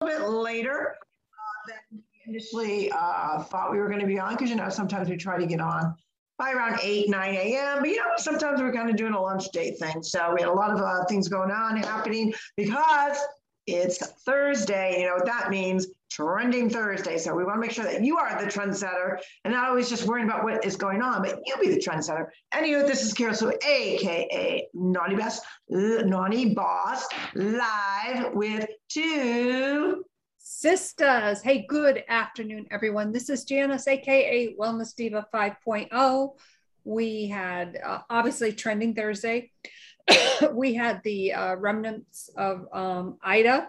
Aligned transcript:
little 0.00 0.18
bit 0.18 0.28
later 0.30 0.96
uh, 1.32 1.68
than 1.68 2.02
we 2.26 2.32
initially 2.32 2.90
uh, 2.92 3.42
thought 3.44 3.72
we 3.72 3.78
were 3.78 3.88
going 3.88 4.00
to 4.00 4.06
be 4.06 4.18
on 4.18 4.34
because, 4.34 4.50
you 4.50 4.56
know, 4.56 4.68
sometimes 4.68 5.08
we 5.08 5.16
try 5.16 5.38
to 5.38 5.46
get 5.46 5.60
on 5.60 5.94
by 6.38 6.52
around 6.52 6.78
8, 6.82 7.08
9 7.08 7.34
a.m. 7.34 7.78
But, 7.80 7.88
you 7.88 7.96
know, 7.96 8.04
sometimes 8.18 8.60
we're 8.60 8.72
kind 8.72 8.90
of 8.90 8.96
doing 8.96 9.14
a 9.14 9.20
lunch 9.20 9.50
date 9.52 9.78
thing. 9.78 10.02
So 10.02 10.34
we 10.34 10.42
had 10.42 10.50
a 10.50 10.52
lot 10.52 10.70
of 10.70 10.80
uh, 10.80 11.04
things 11.06 11.28
going 11.28 11.50
on 11.50 11.76
happening 11.78 12.34
because 12.56 13.16
it's 13.66 13.98
Thursday. 14.24 15.00
You 15.00 15.06
know 15.06 15.14
what 15.14 15.26
that 15.26 15.50
means? 15.50 15.86
Trending 16.16 16.70
Thursday. 16.70 17.18
So 17.18 17.34
we 17.34 17.44
want 17.44 17.56
to 17.56 17.60
make 17.60 17.72
sure 17.72 17.84
that 17.84 18.02
you 18.02 18.16
are 18.16 18.42
the 18.42 18.50
trendsetter 18.50 19.18
and 19.44 19.52
not 19.52 19.68
always 19.68 19.90
just 19.90 20.06
worrying 20.06 20.26
about 20.26 20.44
what 20.44 20.64
is 20.64 20.74
going 20.74 21.02
on, 21.02 21.20
but 21.20 21.40
you 21.44 21.54
be 21.58 21.68
the 21.68 21.78
trendsetter. 21.78 22.28
Anyway, 22.54 22.80
this 22.86 23.02
is 23.04 23.12
Carol 23.12 23.34
Sue, 23.34 23.52
aka 23.62 24.66
Naughty 24.72 25.14
Boss, 25.14 25.42
Naughty 25.68 26.54
Boss, 26.54 27.06
live 27.34 28.32
with 28.32 28.66
two 28.88 30.04
sisters. 30.38 31.42
Hey, 31.42 31.66
good 31.68 32.02
afternoon, 32.08 32.66
everyone. 32.70 33.12
This 33.12 33.28
is 33.28 33.44
Janice, 33.44 33.86
aka 33.86 34.56
Wellness 34.58 34.94
Diva 34.94 35.26
5.0. 35.34 36.30
We 36.84 37.26
had 37.26 37.78
uh, 37.84 37.98
obviously 38.08 38.52
trending 38.54 38.94
Thursday. 38.94 39.50
we 40.52 40.72
had 40.72 41.02
the 41.04 41.34
uh, 41.34 41.56
remnants 41.56 42.30
of 42.38 42.68
um, 42.72 43.18
Ida, 43.22 43.68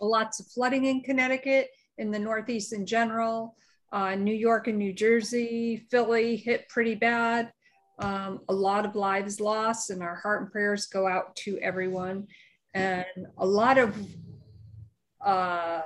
lots 0.00 0.40
of 0.40 0.46
flooding 0.46 0.86
in 0.86 1.02
Connecticut, 1.02 1.70
in 1.98 2.10
the 2.10 2.18
Northeast 2.18 2.72
in 2.72 2.86
general, 2.86 3.56
uh, 3.92 4.14
New 4.14 4.34
York 4.34 4.68
and 4.68 4.78
New 4.78 4.92
Jersey, 4.92 5.86
Philly 5.90 6.36
hit 6.36 6.68
pretty 6.68 6.94
bad. 6.94 7.52
Um, 7.98 8.40
a 8.48 8.54
lot 8.54 8.86
of 8.86 8.96
lives 8.96 9.40
lost, 9.40 9.90
and 9.90 10.02
our 10.02 10.16
heart 10.16 10.42
and 10.42 10.50
prayers 10.50 10.86
go 10.86 11.06
out 11.06 11.36
to 11.36 11.58
everyone. 11.58 12.26
And 12.72 13.04
a 13.36 13.46
lot 13.46 13.76
of 13.76 13.94
uh, 15.20 15.82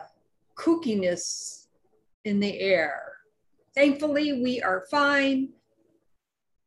kookiness 0.57 1.67
in 2.25 2.39
the 2.41 2.61
air. 2.61 3.15
Thankfully, 3.75 4.43
we 4.43 4.63
are 4.63 4.87
fine 4.91 5.49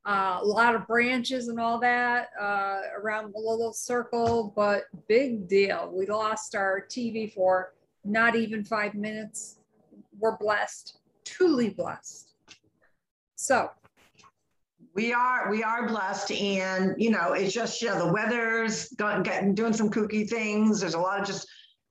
uh, 0.08 0.39
a 0.41 0.45
lot 0.45 0.73
of 0.73 0.88
branches 0.88 1.50
and 1.50 1.59
all 1.59 1.77
that 1.80 2.30
uh, 2.39 2.80
around 2.97 3.33
the 3.33 3.39
little 3.39 3.73
circle, 3.73 4.53
but 4.55 4.83
big 5.09 5.49
deal. 5.49 5.91
We 5.94 6.05
lost 6.05 6.55
our 6.55 6.86
TV 6.89 7.33
for 7.33 7.73
not 8.05 8.38
even 8.38 8.64
five 8.64 8.95
minutes. 8.95 9.59
We're 10.17 10.38
blessed, 10.38 10.99
truly 11.25 11.69
blessed. 11.72 12.36
So 13.36 13.69
we 14.95 15.11
are 15.14 15.52
we 15.52 15.61
are 15.61 15.88
blessed 15.88 16.31
and 16.31 16.95
you 16.97 17.11
know 17.11 17.33
it's 17.33 17.53
just 17.53 17.81
you 17.81 17.89
know 17.89 18.08
the 18.08 18.11
weather's 18.11 18.89
got, 18.94 19.23
getting 19.23 19.53
doing 19.53 19.71
some 19.71 19.92
kooky 19.92 20.27
things 20.27 20.80
there's 20.80 20.95
a 20.95 20.99
lot 20.99 21.21
of 21.21 21.27
just 21.27 21.47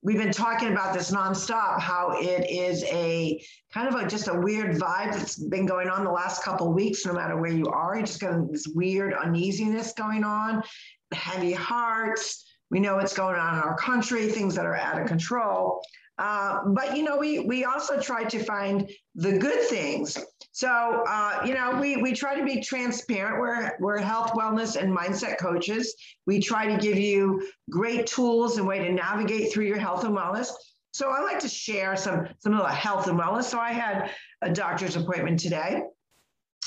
we've 0.07 0.17
been 0.17 0.31
talking 0.31 0.71
about 0.71 0.93
this 0.93 1.11
nonstop, 1.11 1.81
how 1.81 2.13
it 2.17 2.49
is 2.49 2.81
a 2.85 3.43
kind 3.73 3.89
of 3.89 3.95
a 3.95 4.07
just 4.07 4.29
a 4.29 4.33
weird 4.33 4.77
vibe 4.77 5.11
that's 5.11 5.35
been 5.35 5.65
going 5.65 5.89
on 5.89 6.05
the 6.05 6.09
last 6.09 6.41
couple 6.41 6.71
weeks, 6.71 7.05
no 7.05 7.11
matter 7.11 7.35
where 7.35 7.51
you 7.51 7.65
are. 7.67 7.97
You 7.97 8.05
just 8.05 8.21
got 8.21 8.49
this 8.49 8.67
weird 8.73 9.13
uneasiness 9.13 9.91
going 9.91 10.23
on, 10.23 10.63
heavy 11.11 11.51
hearts. 11.51 12.45
We 12.71 12.79
know 12.79 12.95
what's 12.95 13.13
going 13.13 13.35
on 13.35 13.55
in 13.55 13.59
our 13.59 13.75
country, 13.75 14.27
things 14.27 14.55
that 14.55 14.65
are 14.65 14.77
out 14.77 15.01
of 15.01 15.09
control. 15.09 15.81
Uh, 16.17 16.61
but 16.67 16.95
you 16.95 17.03
know, 17.03 17.17
we 17.17 17.39
we 17.41 17.65
also 17.65 17.99
try 17.99 18.23
to 18.23 18.41
find 18.41 18.89
the 19.15 19.37
good 19.37 19.59
things. 19.63 20.17
So 20.57 21.03
uh, 21.07 21.43
you 21.45 21.53
know, 21.53 21.77
we 21.79 21.97
we 21.97 22.13
try 22.13 22.33
to 22.33 22.43
be 22.43 22.59
transparent. 22.59 23.39
We're 23.39 23.77
we're 23.79 23.99
health, 23.99 24.31
wellness, 24.31 24.75
and 24.75 24.91
mindset 24.91 25.37
coaches. 25.37 25.93
We 26.25 26.39
try 26.39 26.65
to 26.65 26.77
give 26.81 26.97
you 26.97 27.47
great 27.69 28.07
tools 28.07 28.57
and 28.57 28.67
way 28.67 28.79
to 28.79 28.91
navigate 28.91 29.53
through 29.53 29.65
your 29.65 29.77
health 29.77 30.03
and 30.03 30.17
wellness. 30.17 30.49
So 30.89 31.11
I 31.11 31.21
like 31.21 31.37
to 31.41 31.47
share 31.47 31.95
some 31.95 32.27
some 32.39 32.53
of 32.53 32.63
the 32.63 32.73
health 32.73 33.07
and 33.07 33.19
wellness. 33.19 33.43
So 33.43 33.59
I 33.59 33.71
had 33.71 34.09
a 34.41 34.51
doctor's 34.51 34.95
appointment 34.95 35.39
today, 35.39 35.83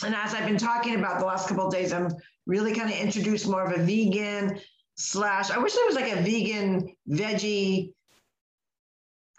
and 0.04 0.14
as 0.14 0.34
I've 0.34 0.46
been 0.46 0.56
talking 0.56 0.94
about 0.94 1.18
the 1.18 1.26
last 1.26 1.48
couple 1.48 1.66
of 1.66 1.72
days, 1.72 1.92
I'm 1.92 2.10
really 2.46 2.72
kind 2.72 2.90
of 2.90 2.96
introduced 2.96 3.48
more 3.48 3.64
of 3.64 3.76
a 3.76 3.82
vegan 3.82 4.60
slash. 4.94 5.50
I 5.50 5.58
wish 5.58 5.74
there 5.74 5.86
was 5.86 5.96
like 5.96 6.12
a 6.12 6.22
vegan 6.22 6.94
veggie 7.08 7.90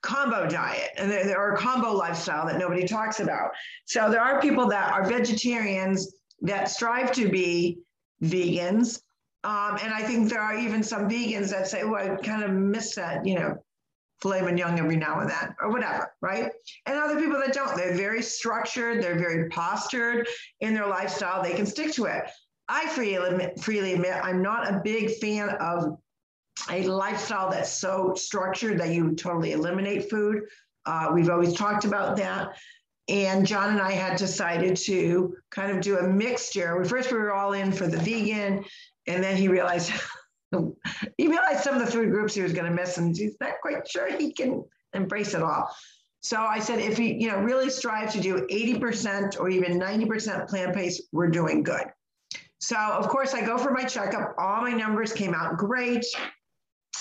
combo 0.01 0.47
diet 0.47 0.89
and 0.97 1.12
there, 1.12 1.39
are 1.39 1.56
combo 1.56 1.94
lifestyle 1.94 2.45
that 2.47 2.57
nobody 2.57 2.88
talks 2.88 3.19
about. 3.19 3.51
So 3.85 4.09
there 4.09 4.22
are 4.22 4.41
people 4.41 4.67
that 4.69 4.91
are 4.91 5.06
vegetarians 5.07 6.13
that 6.41 6.69
strive 6.69 7.12
to 7.13 7.29
be 7.29 7.79
vegans. 8.23 9.01
Um, 9.44 9.78
and 9.81 9.94
I 9.94 10.03
think 10.03 10.29
there 10.29 10.41
are 10.41 10.57
even 10.57 10.84
some 10.84 11.09
vegans 11.09 11.50
that 11.50 11.67
say, 11.67 11.84
well, 11.84 12.12
I 12.12 12.16
kind 12.16 12.44
of 12.44 12.51
miss 12.51 12.95
that, 12.95 13.25
you 13.25 13.35
know, 13.35 13.57
filet 14.22 14.41
mignon 14.41 14.78
every 14.78 14.95
now 14.95 15.19
and 15.19 15.29
then 15.29 15.56
or 15.62 15.72
whatever, 15.72 16.13
right? 16.22 16.51
And 16.85 16.97
other 16.97 17.19
people 17.19 17.39
that 17.39 17.53
don't, 17.53 17.75
they're 17.75 17.95
very 17.95 18.22
structured, 18.22 19.01
they're 19.03 19.18
very 19.18 19.50
postured 19.50 20.28
in 20.59 20.73
their 20.73 20.88
lifestyle, 20.88 21.41
they 21.41 21.53
can 21.53 21.66
stick 21.66 21.91
to 21.94 22.06
it. 22.06 22.29
I 22.68 22.88
freely 22.89 23.50
freely 23.59 23.94
admit 23.94 24.13
I'm 24.23 24.41
not 24.41 24.69
a 24.72 24.79
big 24.83 25.16
fan 25.16 25.50
of 25.59 25.97
a 26.70 26.84
lifestyle 26.84 27.50
that's 27.50 27.72
so 27.72 28.14
structured 28.16 28.80
that 28.80 28.90
you 28.90 29.16
totally 29.16 29.54
eliminate 29.54 30.10
food. 30.10 30.44
Uh, 30.86 31.10
we've 31.14 31.30
always 31.30 31.54
talked 31.54 31.86
about 31.86 32.18
that. 32.18 32.58
And 33.08 33.46
John 33.46 33.72
and 33.72 33.82
I 33.82 33.92
had 33.92 34.18
decided 34.18 34.76
to 34.78 35.36
kind 35.50 35.72
of 35.72 35.82
do 35.82 35.98
a 35.98 36.08
mixture. 36.08 36.84
First, 36.86 37.12
we 37.12 37.18
were 37.18 37.34
all 37.34 37.54
in 37.54 37.72
for 37.72 37.88
the 37.88 37.98
vegan, 37.98 38.64
and 39.08 39.24
then 39.24 39.36
he 39.36 39.48
realized 39.48 39.92
he 41.18 41.28
realized 41.28 41.64
some 41.64 41.76
of 41.76 41.86
the 41.86 41.92
food 41.92 42.12
groups 42.12 42.34
he 42.34 42.42
was 42.42 42.54
going 42.54 42.68
to 42.68 42.72
miss, 42.72 42.98
and 42.98 43.16
he's 43.16 43.36
not 43.42 43.54
quite 43.62 43.88
sure 43.88 44.16
he 44.16 44.32
can 44.32 44.64
embrace 44.94 45.34
it 45.34 45.42
all. 45.42 45.70
So 46.22 46.38
I 46.38 46.60
said, 46.60 46.80
if 46.80 47.00
we, 47.00 47.14
you 47.14 47.30
know, 47.30 47.40
really 47.40 47.70
strive 47.70 48.12
to 48.14 48.22
do 48.22 48.46
80% 48.48 49.40
or 49.40 49.50
even 49.50 49.80
90% 49.80 50.48
plant-based, 50.48 51.02
we're 51.12 51.30
doing 51.30 51.64
good. 51.64 51.86
So 52.60 52.78
of 52.78 53.10
course 53.10 53.34
I 53.34 53.44
go 53.44 53.58
for 53.58 53.72
my 53.72 53.84
checkup. 53.84 54.36
All 54.38 54.62
my 54.62 54.72
numbers 54.72 55.14
came 55.14 55.34
out 55.34 55.58
great. 55.58 56.06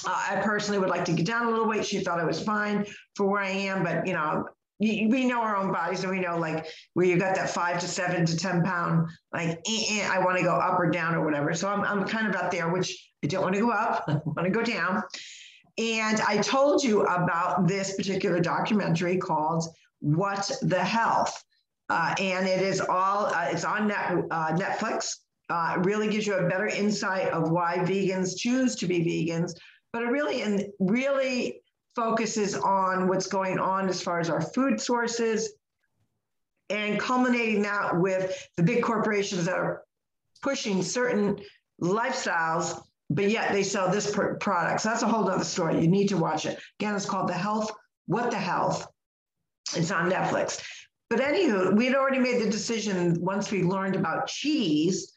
Uh, 0.06 0.26
I 0.30 0.40
personally 0.42 0.78
would 0.78 0.88
like 0.88 1.04
to 1.06 1.12
get 1.12 1.26
down 1.26 1.46
a 1.46 1.50
little 1.50 1.68
weight. 1.68 1.84
She 1.84 2.00
thought 2.00 2.20
I 2.20 2.24
was 2.24 2.42
fine 2.42 2.86
for 3.14 3.26
where 3.26 3.42
I 3.42 3.50
am, 3.50 3.82
but 3.82 4.06
you 4.06 4.14
know, 4.14 4.46
we 4.80 5.26
know 5.26 5.42
our 5.42 5.56
own 5.56 5.72
bodies 5.72 6.02
and 6.02 6.10
we 6.10 6.20
know 6.20 6.38
like 6.38 6.66
where 6.94 7.04
you 7.04 7.18
got 7.18 7.34
that 7.34 7.50
five 7.50 7.78
to 7.80 7.86
seven 7.86 8.24
to 8.24 8.36
10 8.36 8.62
pound, 8.62 9.08
like, 9.32 9.60
eh, 9.68 9.84
eh, 9.90 10.08
I 10.10 10.24
want 10.24 10.38
to 10.38 10.42
go 10.42 10.54
up 10.54 10.80
or 10.80 10.90
down 10.90 11.14
or 11.14 11.24
whatever. 11.24 11.52
So 11.54 11.68
I'm, 11.68 11.82
I'm 11.82 12.06
kind 12.08 12.26
of 12.26 12.34
out 12.34 12.50
there, 12.50 12.70
which 12.70 13.10
I 13.22 13.26
don't 13.26 13.42
want 13.42 13.54
to 13.54 13.60
go 13.60 13.70
up, 13.70 14.04
I 14.08 14.20
want 14.24 14.44
to 14.44 14.50
go 14.50 14.62
down. 14.62 15.02
And 15.76 16.20
I 16.22 16.38
told 16.38 16.82
you 16.82 17.02
about 17.02 17.68
this 17.68 17.94
particular 17.94 18.40
documentary 18.40 19.18
called 19.18 19.64
What 20.00 20.50
the 20.62 20.82
Health. 20.82 21.44
Uh, 21.90 22.14
and 22.18 22.46
it 22.46 22.62
is 22.62 22.80
all, 22.80 23.26
uh, 23.26 23.48
it's 23.50 23.64
on 23.64 23.88
net, 23.88 24.24
uh, 24.30 24.52
Netflix. 24.52 25.16
Uh, 25.50 25.76
really 25.82 26.08
gives 26.08 26.26
you 26.26 26.34
a 26.34 26.48
better 26.48 26.68
insight 26.68 27.28
of 27.30 27.50
why 27.50 27.78
vegans 27.78 28.38
choose 28.38 28.76
to 28.76 28.86
be 28.86 29.00
vegans, 29.00 29.52
but 29.92 30.02
it 30.02 30.06
really 30.06 30.42
and 30.42 30.66
really 30.78 31.62
focuses 31.94 32.54
on 32.54 33.08
what's 33.08 33.26
going 33.26 33.58
on 33.58 33.88
as 33.88 34.00
far 34.00 34.20
as 34.20 34.30
our 34.30 34.40
food 34.40 34.80
sources 34.80 35.52
and 36.68 37.00
culminating 37.00 37.62
that 37.62 37.98
with 37.98 38.48
the 38.56 38.62
big 38.62 38.82
corporations 38.82 39.44
that 39.44 39.58
are 39.58 39.82
pushing 40.42 40.82
certain 40.82 41.38
lifestyles 41.82 42.80
but 43.10 43.28
yet 43.28 43.52
they 43.52 43.64
sell 43.64 43.90
this 43.90 44.14
pr- 44.14 44.34
product. 44.34 44.80
So 44.80 44.88
that's 44.88 45.02
a 45.02 45.08
whole 45.08 45.28
other 45.28 45.44
story. 45.44 45.80
You 45.80 45.88
need 45.88 46.08
to 46.10 46.16
watch 46.16 46.46
it. 46.46 46.60
Again 46.78 46.94
it's 46.94 47.06
called 47.06 47.28
the 47.28 47.34
health 47.34 47.70
what 48.06 48.30
the 48.30 48.38
health. 48.38 48.86
It's 49.76 49.90
on 49.90 50.10
netflix. 50.10 50.62
But 51.08 51.20
anywho 51.20 51.76
we'd 51.76 51.94
already 51.94 52.18
made 52.18 52.40
the 52.40 52.50
decision 52.50 53.16
once 53.20 53.50
we 53.50 53.62
learned 53.62 53.96
about 53.96 54.28
cheese 54.28 55.12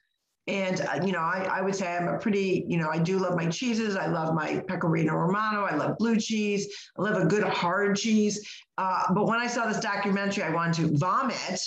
and, 0.47 0.81
uh, 0.81 0.99
you 1.05 1.13
know, 1.13 1.19
I, 1.19 1.47
I 1.49 1.61
would 1.61 1.73
say 1.73 1.95
I'm 1.95 2.09
a 2.09 2.17
pretty, 2.17 2.65
you 2.67 2.77
know, 2.77 2.89
I 2.89 2.97
do 2.97 3.17
love 3.17 3.35
my 3.35 3.47
cheeses. 3.47 3.95
I 3.95 4.07
love 4.07 4.33
my 4.33 4.61
pecorino 4.67 5.13
romano. 5.13 5.63
I 5.63 5.75
love 5.75 5.97
blue 5.97 6.17
cheese. 6.17 6.67
I 6.97 7.01
love 7.01 7.21
a 7.21 7.25
good 7.25 7.43
hard 7.43 7.95
cheese. 7.95 8.45
Uh, 8.77 9.03
but 9.13 9.25
when 9.25 9.39
I 9.39 9.47
saw 9.47 9.67
this 9.67 9.79
documentary, 9.79 10.43
I 10.43 10.49
wanted 10.49 10.89
to 10.89 10.97
vomit, 10.97 11.61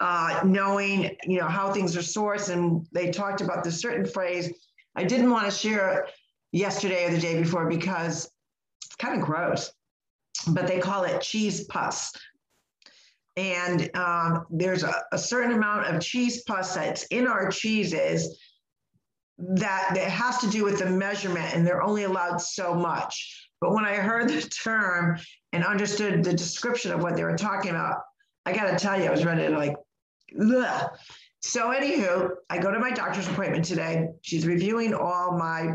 uh, 0.00 0.40
knowing, 0.44 1.14
you 1.24 1.40
know, 1.40 1.46
how 1.46 1.72
things 1.72 1.94
are 1.94 2.00
sourced. 2.00 2.48
And 2.48 2.86
they 2.92 3.10
talked 3.10 3.42
about 3.42 3.64
this 3.64 3.80
certain 3.80 4.06
phrase. 4.06 4.50
I 4.96 5.04
didn't 5.04 5.30
want 5.30 5.44
to 5.44 5.50
share 5.50 6.08
yesterday 6.52 7.06
or 7.06 7.10
the 7.10 7.18
day 7.20 7.38
before 7.38 7.68
because 7.68 8.30
it's 8.84 8.96
kind 8.96 9.18
of 9.18 9.26
gross, 9.26 9.72
but 10.48 10.66
they 10.66 10.78
call 10.78 11.04
it 11.04 11.20
cheese 11.20 11.64
pus. 11.64 12.12
And 13.36 13.90
um, 13.96 14.46
there's 14.50 14.82
a, 14.82 14.94
a, 15.12 15.18
certain 15.18 15.52
amount 15.52 15.86
of 15.86 16.02
cheese 16.02 16.42
pus 16.42 16.74
that's 16.74 17.04
in 17.04 17.26
our 17.26 17.50
cheeses 17.50 18.38
that, 19.38 19.92
that 19.94 20.10
has 20.10 20.38
to 20.38 20.50
do 20.50 20.64
with 20.64 20.78
the 20.78 20.86
measurement, 20.86 21.54
and 21.54 21.66
they're 21.66 21.82
only 21.82 22.04
allowed 22.04 22.42
so 22.42 22.74
much. 22.74 23.48
But 23.60 23.72
when 23.72 23.84
I 23.84 23.94
heard 23.94 24.28
the 24.28 24.42
term 24.42 25.18
and 25.52 25.64
understood 25.64 26.22
the 26.22 26.34
description 26.34 26.92
of 26.92 27.02
what 27.02 27.16
they 27.16 27.24
were 27.24 27.36
talking 27.36 27.70
about, 27.70 28.00
I 28.44 28.52
got 28.52 28.70
to 28.70 28.76
tell 28.76 29.00
you, 29.00 29.06
I 29.06 29.10
was 29.10 29.24
ready 29.24 29.46
to 29.46 29.56
like, 29.56 29.76
ugh. 30.38 30.90
So, 31.40 31.70
anywho, 31.70 32.30
I 32.50 32.58
go 32.58 32.70
to 32.70 32.78
my 32.78 32.90
doctor's 32.90 33.28
appointment 33.28 33.64
today. 33.64 34.08
She's 34.20 34.46
reviewing 34.46 34.94
all 34.94 35.38
my 35.38 35.74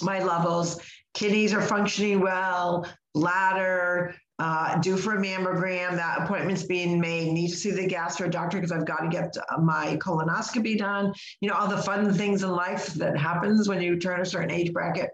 my 0.00 0.22
levels. 0.22 0.80
Kidneys 1.14 1.52
are 1.52 1.60
functioning 1.60 2.20
well. 2.20 2.86
bladder, 3.14 4.14
uh, 4.38 4.78
due 4.78 4.96
for 4.96 5.16
a 5.16 5.20
mammogram. 5.20 5.96
That 5.96 6.22
appointment's 6.22 6.64
being 6.64 7.00
made. 7.00 7.32
Need 7.32 7.50
to 7.50 7.56
see 7.56 7.70
the 7.70 7.86
gastro 7.86 8.28
doctor 8.28 8.58
because 8.58 8.72
I've 8.72 8.86
got 8.86 9.00
to 9.00 9.08
get 9.08 9.34
my 9.60 9.96
colonoscopy 9.96 10.78
done. 10.78 11.12
You 11.40 11.48
know, 11.48 11.54
all 11.54 11.68
the 11.68 11.82
fun 11.82 12.12
things 12.12 12.42
in 12.42 12.50
life 12.50 12.86
that 12.94 13.16
happens 13.16 13.68
when 13.68 13.80
you 13.82 13.98
turn 13.98 14.20
a 14.20 14.26
certain 14.26 14.50
age 14.50 14.72
bracket. 14.72 15.10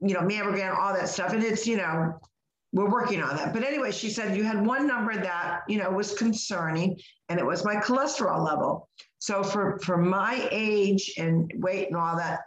You 0.00 0.14
know, 0.14 0.20
mammogram, 0.20 0.76
all 0.76 0.92
that 0.92 1.08
stuff. 1.08 1.32
And 1.32 1.42
it's, 1.42 1.66
you 1.66 1.76
know, 1.76 2.18
we're 2.72 2.90
working 2.90 3.22
on 3.22 3.36
that. 3.36 3.54
But 3.54 3.64
anyway, 3.64 3.90
she 3.92 4.10
said 4.10 4.36
you 4.36 4.44
had 4.44 4.64
one 4.64 4.86
number 4.86 5.14
that, 5.14 5.60
you 5.68 5.78
know, 5.78 5.90
was 5.90 6.12
concerning, 6.12 6.98
and 7.28 7.38
it 7.38 7.46
was 7.46 7.64
my 7.64 7.76
cholesterol 7.76 8.44
level. 8.44 8.88
So 9.18 9.42
for 9.42 9.78
for 9.78 9.96
my 9.96 10.46
age 10.50 11.14
and 11.16 11.50
weight 11.56 11.88
and 11.88 11.96
all 11.96 12.16
that, 12.16 12.40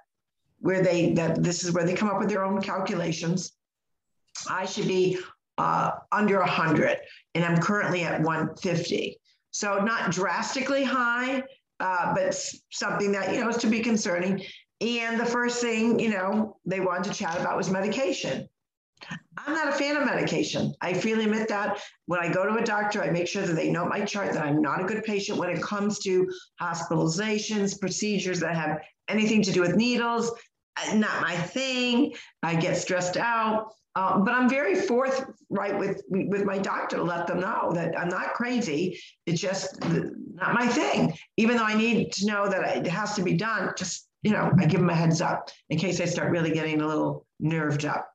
where 0.60 0.84
they 0.84 1.14
that 1.14 1.42
this 1.42 1.64
is 1.64 1.72
where 1.72 1.84
they 1.84 1.96
come 1.96 2.10
up 2.10 2.20
with 2.20 2.30
their 2.30 2.46
own 2.46 2.62
calculations. 2.62 3.54
I 4.50 4.66
should 4.66 4.88
be 4.88 5.18
uh, 5.60 5.92
under 6.14 6.40
100, 6.40 6.98
and 7.36 7.44
I'm 7.44 7.62
currently 7.62 8.04
at 8.04 8.22
150. 8.22 9.20
So 9.52 9.80
not 9.80 10.12
drastically 10.12 10.86
high, 10.86 11.44
uh, 11.82 12.14
but 12.16 12.34
something 12.72 13.12
that 13.12 13.34
you 13.34 13.42
know 13.42 13.50
is 13.50 13.58
to 13.58 13.68
be 13.68 13.82
concerning. 13.82 14.42
And 14.80 15.20
the 15.20 15.26
first 15.26 15.60
thing 15.60 16.00
you 16.00 16.10
know 16.10 16.58
they 16.66 16.80
wanted 16.80 17.12
to 17.12 17.14
chat 17.14 17.40
about 17.40 17.58
was 17.58 17.70
medication. 17.70 18.48
I'm 19.38 19.54
not 19.54 19.70
a 19.70 19.72
fan 19.74 19.98
of 19.98 20.06
medication. 20.06 20.74
I 20.82 20.94
freely 20.94 21.26
admit 21.26 21.50
that 21.50 21.82
when 22.06 22.20
I 22.22 22.32
go 22.32 22.46
to 22.46 22.62
a 22.62 22.64
doctor, 22.64 23.02
I 23.02 23.10
make 23.10 23.28
sure 23.28 23.46
that 23.46 23.54
they 23.54 23.70
know 23.70 23.86
my 23.86 24.02
chart 24.06 24.34
that 24.34 24.46
I'm 24.46 24.62
not 24.62 24.82
a 24.82 24.86
good 24.86 25.04
patient 25.04 25.38
when 25.38 25.50
it 25.50 25.62
comes 25.62 26.00
to 26.00 26.30
hospitalizations, 26.62 27.80
procedures 27.80 28.40
that 28.42 28.56
have 28.56 28.80
anything 29.08 29.42
to 29.44 29.52
do 29.52 29.62
with 29.62 29.76
needles. 29.76 30.32
Uh, 30.88 30.96
not 30.96 31.22
my 31.22 31.36
thing. 31.36 32.14
I 32.44 32.56
get 32.56 32.78
stressed 32.78 33.18
out. 33.18 33.74
Um, 33.96 34.24
but 34.24 34.34
I'm 34.34 34.48
very 34.48 34.76
forthright 34.76 35.78
with 35.78 36.04
with 36.10 36.46
my 36.46 36.58
doctor 36.58 36.98
to 36.98 37.04
let 37.04 37.28
them 37.28 37.40
know 37.40 37.72
that 37.74 38.00
I'm 38.00 38.08
not 38.08 38.34
crazy. 38.34 39.00
It's 39.26 39.42
just 39.42 39.82
not 39.84 40.54
my 40.54 40.68
thing. 40.68 41.14
Even 41.38 41.58
though 41.58 41.66
I 41.66 41.76
need 41.76 42.12
to 42.14 42.28
know 42.28 42.48
that 42.48 42.78
it 42.78 42.88
has 42.88 43.16
to 43.16 43.24
be 43.24 43.34
done, 43.34 43.74
just 43.76 44.08
you 44.22 44.32
know, 44.32 44.52
I 44.58 44.66
give 44.66 44.80
them 44.80 44.90
a 44.90 44.96
heads 44.96 45.22
up 45.22 45.50
in 45.70 45.80
case 45.80 46.00
I 46.00 46.06
start 46.06 46.32
really 46.32 46.52
getting 46.52 46.82
a 46.82 46.88
little 46.88 47.26
nerved 47.40 47.86
up. 47.86 48.10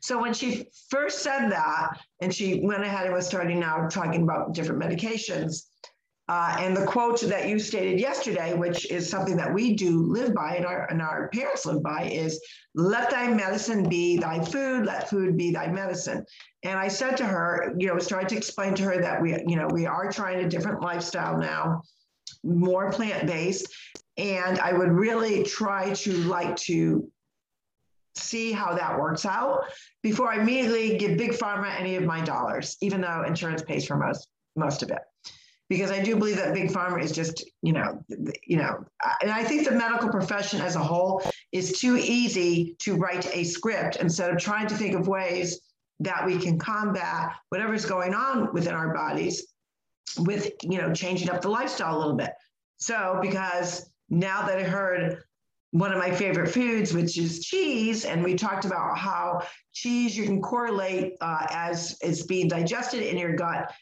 So 0.00 0.20
when 0.20 0.34
she 0.34 0.66
first 0.88 1.20
said 1.20 1.48
that, 1.50 2.00
and 2.20 2.34
she 2.34 2.60
went 2.60 2.82
ahead 2.82 3.06
and 3.06 3.14
was 3.14 3.26
starting 3.26 3.60
now 3.60 3.86
talking 3.88 4.22
about 4.22 4.52
different 4.52 4.82
medications, 4.82 5.66
uh, 6.28 6.56
and 6.60 6.76
the 6.76 6.86
quote 6.86 7.20
that 7.22 7.48
you 7.48 7.58
stated 7.58 7.98
yesterday, 7.98 8.54
which 8.54 8.90
is 8.90 9.08
something 9.08 9.36
that 9.36 9.52
we 9.52 9.74
do 9.74 10.02
live 10.12 10.32
by 10.34 10.54
and 10.54 10.64
our, 10.64 10.88
and 10.88 11.02
our 11.02 11.28
parents 11.28 11.66
live 11.66 11.82
by, 11.82 12.04
is 12.04 12.40
let 12.74 13.10
thy 13.10 13.28
medicine 13.28 13.88
be 13.88 14.16
thy 14.16 14.42
food, 14.42 14.86
let 14.86 15.10
food 15.10 15.36
be 15.36 15.50
thy 15.50 15.66
medicine. 15.66 16.24
And 16.62 16.78
I 16.78 16.88
said 16.88 17.16
to 17.16 17.24
her, 17.24 17.74
you 17.76 17.88
know, 17.88 17.94
was 17.94 18.06
trying 18.06 18.28
to 18.28 18.36
explain 18.36 18.74
to 18.76 18.84
her 18.84 19.00
that 19.00 19.20
we, 19.20 19.32
you 19.46 19.56
know, 19.56 19.68
we 19.72 19.86
are 19.86 20.12
trying 20.12 20.44
a 20.44 20.48
different 20.48 20.80
lifestyle 20.80 21.38
now, 21.38 21.82
more 22.44 22.92
plant-based. 22.92 23.66
And 24.16 24.60
I 24.60 24.72
would 24.72 24.92
really 24.92 25.42
try 25.42 25.92
to 25.92 26.12
like 26.12 26.54
to 26.56 27.10
see 28.14 28.52
how 28.52 28.74
that 28.74 28.98
works 28.98 29.26
out 29.26 29.64
before 30.02 30.30
I 30.30 30.40
immediately 30.40 30.98
give 30.98 31.18
Big 31.18 31.32
Pharma 31.32 31.74
any 31.80 31.96
of 31.96 32.04
my 32.04 32.20
dollars, 32.20 32.76
even 32.80 33.00
though 33.00 33.24
insurance 33.26 33.62
pays 33.62 33.86
for 33.86 33.96
most 33.96 34.28
most 34.54 34.82
of 34.82 34.90
it. 34.90 34.98
Because 35.72 35.90
I 35.90 36.02
do 36.02 36.16
believe 36.16 36.36
that 36.36 36.52
Big 36.52 36.70
Pharma 36.70 37.02
is 37.02 37.12
just, 37.12 37.48
you 37.62 37.72
know, 37.72 38.04
you 38.46 38.58
know, 38.58 38.84
and 39.22 39.30
I 39.30 39.42
think 39.42 39.66
the 39.66 39.70
medical 39.70 40.10
profession 40.10 40.60
as 40.60 40.76
a 40.76 40.80
whole 40.80 41.22
is 41.50 41.78
too 41.78 41.96
easy 41.96 42.76
to 42.80 42.94
write 42.94 43.34
a 43.34 43.42
script 43.42 43.96
instead 43.96 44.30
of 44.30 44.36
trying 44.36 44.66
to 44.66 44.74
think 44.74 44.94
of 44.94 45.08
ways 45.08 45.62
that 46.00 46.26
we 46.26 46.36
can 46.36 46.58
combat 46.58 47.36
whatever's 47.48 47.86
going 47.86 48.12
on 48.12 48.52
within 48.52 48.74
our 48.74 48.92
bodies 48.92 49.46
with, 50.18 50.52
you 50.62 50.76
know, 50.76 50.92
changing 50.92 51.30
up 51.30 51.40
the 51.40 51.48
lifestyle 51.48 51.96
a 51.96 52.00
little 52.00 52.16
bit. 52.16 52.32
So, 52.76 53.18
because 53.22 53.90
now 54.10 54.46
that 54.46 54.58
I 54.58 54.64
heard 54.64 55.22
one 55.70 55.90
of 55.90 55.98
my 55.98 56.10
favorite 56.10 56.50
foods, 56.50 56.92
which 56.92 57.16
is 57.16 57.42
cheese. 57.42 58.04
And 58.04 58.22
we 58.22 58.34
talked 58.34 58.66
about 58.66 58.98
how 58.98 59.40
cheese 59.72 60.14
you 60.14 60.24
can 60.24 60.42
correlate 60.42 61.14
uh, 61.22 61.46
as 61.50 61.96
it's 62.02 62.24
being 62.24 62.46
digested 62.46 63.02
in 63.02 63.16
your 63.16 63.34
gut, 63.34 63.72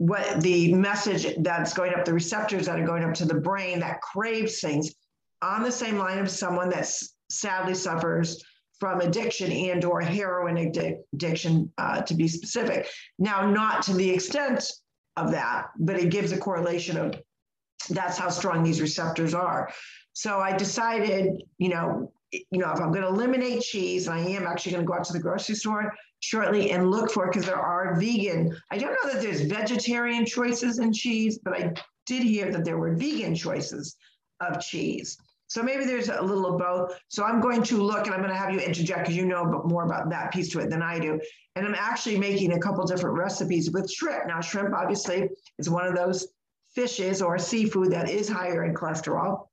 what 0.00 0.40
the 0.40 0.72
message 0.72 1.26
that's 1.40 1.74
going 1.74 1.92
up, 1.92 2.06
the 2.06 2.14
receptors 2.14 2.64
that 2.64 2.80
are 2.80 2.86
going 2.86 3.04
up 3.04 3.12
to 3.12 3.26
the 3.26 3.34
brain 3.34 3.80
that 3.80 4.00
craves 4.00 4.58
things 4.58 4.94
on 5.42 5.62
the 5.62 5.70
same 5.70 5.98
line 5.98 6.18
of 6.18 6.30
someone 6.30 6.70
that 6.70 6.90
sadly 7.30 7.74
suffers 7.74 8.42
from 8.78 9.02
addiction 9.02 9.52
and 9.52 9.84
or 9.84 10.00
heroin 10.00 10.56
addiction 10.56 11.70
uh, 11.76 12.00
to 12.00 12.14
be 12.14 12.26
specific. 12.28 12.88
Now 13.18 13.50
not 13.50 13.82
to 13.82 13.92
the 13.92 14.08
extent 14.08 14.64
of 15.18 15.32
that 15.32 15.66
but 15.78 15.96
it 15.96 16.08
gives 16.08 16.32
a 16.32 16.38
correlation 16.38 16.96
of 16.96 17.14
that's 17.90 18.16
how 18.16 18.30
strong 18.30 18.62
these 18.62 18.80
receptors 18.80 19.34
are. 19.34 19.70
So 20.14 20.38
I 20.38 20.56
decided, 20.56 21.42
you 21.58 21.68
know, 21.68 22.10
you 22.32 22.58
know, 22.58 22.70
if 22.72 22.80
I'm 22.80 22.92
going 22.92 23.02
to 23.02 23.08
eliminate 23.08 23.62
cheese, 23.62 24.06
and 24.06 24.18
I 24.18 24.20
am 24.20 24.46
actually 24.46 24.72
going 24.72 24.84
to 24.84 24.86
go 24.86 24.94
out 24.94 25.04
to 25.04 25.12
the 25.12 25.20
grocery 25.20 25.54
store 25.54 25.92
shortly 26.20 26.70
and 26.70 26.90
look 26.90 27.10
for 27.10 27.26
because 27.26 27.46
there 27.46 27.56
are 27.56 27.98
vegan. 27.98 28.56
I 28.70 28.78
don't 28.78 28.92
know 28.92 29.12
that 29.12 29.22
there's 29.22 29.42
vegetarian 29.42 30.24
choices 30.24 30.78
in 30.78 30.92
cheese, 30.92 31.38
but 31.42 31.54
I 31.54 31.72
did 32.06 32.22
hear 32.22 32.50
that 32.52 32.64
there 32.64 32.78
were 32.78 32.94
vegan 32.94 33.34
choices 33.34 33.96
of 34.40 34.60
cheese. 34.60 35.16
So 35.50 35.64
maybe 35.64 35.84
there's 35.84 36.08
a 36.08 36.22
little 36.22 36.46
of 36.46 36.58
both. 36.58 37.00
So 37.08 37.24
I'm 37.24 37.40
going 37.40 37.64
to 37.64 37.82
look 37.82 38.06
and 38.06 38.14
I'm 38.14 38.20
going 38.20 38.32
to 38.32 38.38
have 38.38 38.54
you 38.54 38.60
interject 38.60 39.00
because 39.00 39.16
you 39.16 39.26
know 39.26 39.62
more 39.66 39.84
about 39.84 40.08
that 40.10 40.32
piece 40.32 40.48
to 40.50 40.60
it 40.60 40.70
than 40.70 40.80
I 40.80 41.00
do. 41.00 41.20
And 41.56 41.66
I'm 41.66 41.74
actually 41.74 42.18
making 42.18 42.52
a 42.52 42.60
couple 42.60 42.84
different 42.84 43.18
recipes 43.18 43.70
with 43.72 43.90
shrimp. 43.90 44.28
Now, 44.28 44.40
shrimp 44.40 44.72
obviously 44.72 45.28
is 45.58 45.68
one 45.68 45.86
of 45.86 45.96
those 45.96 46.28
fishes 46.72 47.20
or 47.20 47.36
seafood 47.36 47.90
that 47.90 48.08
is 48.08 48.28
higher 48.28 48.64
in 48.64 48.74
cholesterol. 48.74 49.46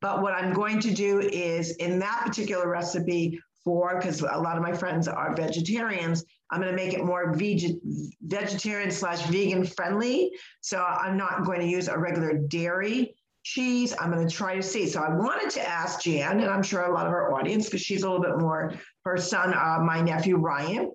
But 0.00 0.22
what 0.22 0.32
I'm 0.32 0.52
going 0.52 0.80
to 0.80 0.92
do 0.92 1.20
is 1.20 1.72
in 1.76 1.98
that 1.98 2.22
particular 2.24 2.68
recipe 2.68 3.40
for, 3.64 3.96
because 3.96 4.20
a 4.20 4.38
lot 4.38 4.56
of 4.56 4.62
my 4.62 4.72
friends 4.72 5.08
are 5.08 5.34
vegetarians, 5.34 6.24
I'm 6.50 6.60
going 6.60 6.74
to 6.74 6.76
make 6.76 6.94
it 6.94 7.04
more 7.04 7.34
veg- 7.34 7.78
vegetarian 8.22 8.90
slash 8.90 9.22
vegan 9.26 9.64
friendly. 9.66 10.30
So 10.60 10.78
I'm 10.78 11.16
not 11.16 11.44
going 11.44 11.60
to 11.60 11.66
use 11.66 11.88
a 11.88 11.98
regular 11.98 12.34
dairy 12.34 13.14
cheese. 13.42 13.94
I'm 13.98 14.10
going 14.10 14.26
to 14.26 14.34
try 14.34 14.54
to 14.54 14.62
see. 14.62 14.86
So 14.86 15.00
I 15.00 15.14
wanted 15.14 15.50
to 15.50 15.68
ask 15.68 16.02
Jan, 16.02 16.40
and 16.40 16.50
I'm 16.50 16.62
sure 16.62 16.82
a 16.82 16.92
lot 16.92 17.06
of 17.06 17.12
our 17.12 17.34
audience, 17.34 17.66
because 17.66 17.82
she's 17.82 18.02
a 18.02 18.10
little 18.10 18.22
bit 18.22 18.38
more, 18.38 18.74
her 19.04 19.16
son, 19.16 19.52
uh, 19.52 19.80
my 19.82 20.00
nephew 20.00 20.36
Ryan, 20.36 20.90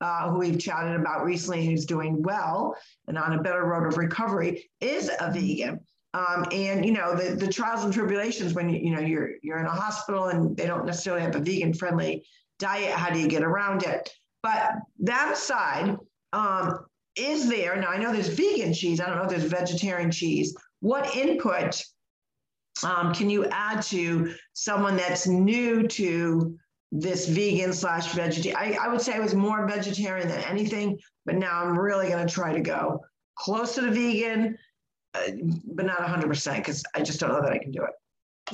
uh, 0.00 0.30
who 0.30 0.38
we've 0.38 0.58
chatted 0.58 0.98
about 0.98 1.24
recently, 1.24 1.66
who's 1.66 1.84
doing 1.84 2.22
well 2.22 2.76
and 3.06 3.18
on 3.18 3.34
a 3.34 3.42
better 3.42 3.64
road 3.64 3.86
of 3.86 3.98
recovery, 3.98 4.68
is 4.80 5.10
a 5.20 5.30
vegan. 5.30 5.80
Um, 6.16 6.46
and 6.50 6.82
you 6.86 6.92
know 6.92 7.14
the, 7.14 7.36
the 7.36 7.52
trials 7.52 7.84
and 7.84 7.92
tribulations 7.92 8.54
when 8.54 8.70
you, 8.70 8.80
you 8.80 8.90
know 8.90 9.00
you're 9.00 9.32
you're 9.42 9.58
in 9.58 9.66
a 9.66 9.70
hospital 9.70 10.28
and 10.28 10.56
they 10.56 10.66
don't 10.66 10.86
necessarily 10.86 11.20
have 11.20 11.36
a 11.36 11.40
vegan 11.40 11.74
friendly 11.74 12.24
diet 12.58 12.90
how 12.90 13.10
do 13.10 13.18
you 13.18 13.28
get 13.28 13.42
around 13.42 13.82
it? 13.82 14.10
But 14.42 14.76
that 15.00 15.32
aside 15.34 15.98
um, 16.32 16.86
is 17.16 17.50
there 17.50 17.76
now 17.76 17.88
i 17.88 17.98
know 17.98 18.12
there's 18.14 18.28
vegan 18.28 18.72
cheese 18.72 18.98
i 18.98 19.06
don't 19.06 19.16
know 19.16 19.24
if 19.24 19.28
there's 19.28 19.44
vegetarian 19.44 20.10
cheese. 20.10 20.56
What 20.80 21.14
input 21.14 21.84
um, 22.82 23.12
can 23.12 23.28
you 23.28 23.44
add 23.46 23.82
to 23.84 24.34
someone 24.54 24.96
that's 24.96 25.26
new 25.26 25.86
to 25.86 26.56
this 26.92 27.28
vegan 27.28 27.74
slash 27.74 28.12
vegetarian 28.12 28.56
I, 28.56 28.86
I 28.86 28.88
would 28.88 29.02
say 29.02 29.12
i 29.12 29.20
was 29.20 29.34
more 29.34 29.68
vegetarian 29.68 30.28
than 30.28 30.42
anything 30.44 30.98
but 31.26 31.34
now 31.34 31.62
i'm 31.62 31.78
really 31.78 32.08
going 32.08 32.26
to 32.26 32.32
try 32.32 32.54
to 32.54 32.60
go 32.60 33.04
close 33.36 33.74
to 33.74 33.82
the 33.82 33.90
vegan 33.90 34.56
but 35.64 35.86
not 35.86 35.98
100% 35.98 36.56
because 36.56 36.84
I 36.94 37.02
just 37.02 37.20
don't 37.20 37.30
know 37.30 37.42
that 37.42 37.52
I 37.52 37.58
can 37.58 37.70
do 37.70 37.82
it. 37.82 37.90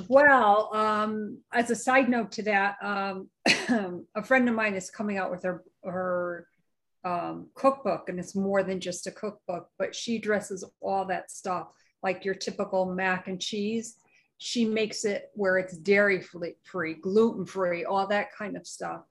Well, 0.08 0.70
um, 0.74 1.38
as 1.52 1.70
a 1.70 1.76
side 1.76 2.08
note 2.08 2.32
to 2.32 2.42
that, 2.44 2.76
um, 2.82 3.28
a 4.14 4.22
friend 4.22 4.48
of 4.48 4.54
mine 4.54 4.74
is 4.74 4.90
coming 4.90 5.18
out 5.18 5.30
with 5.30 5.42
her 5.42 5.62
her 5.84 6.46
um, 7.04 7.48
cookbook, 7.54 8.08
and 8.08 8.18
it's 8.18 8.34
more 8.34 8.62
than 8.62 8.80
just 8.80 9.06
a 9.06 9.10
cookbook, 9.10 9.68
but 9.78 9.94
she 9.94 10.18
dresses 10.18 10.64
all 10.80 11.04
that 11.06 11.30
stuff 11.30 11.74
like 12.02 12.24
your 12.24 12.34
typical 12.34 12.86
mac 12.86 13.28
and 13.28 13.40
cheese. 13.40 13.96
She 14.38 14.64
makes 14.64 15.04
it 15.04 15.30
where 15.34 15.58
it's 15.58 15.76
dairy 15.76 16.22
free, 16.64 16.94
gluten 16.94 17.44
free, 17.44 17.84
all 17.84 18.06
that 18.08 18.34
kind 18.36 18.56
of 18.56 18.66
stuff. 18.66 19.02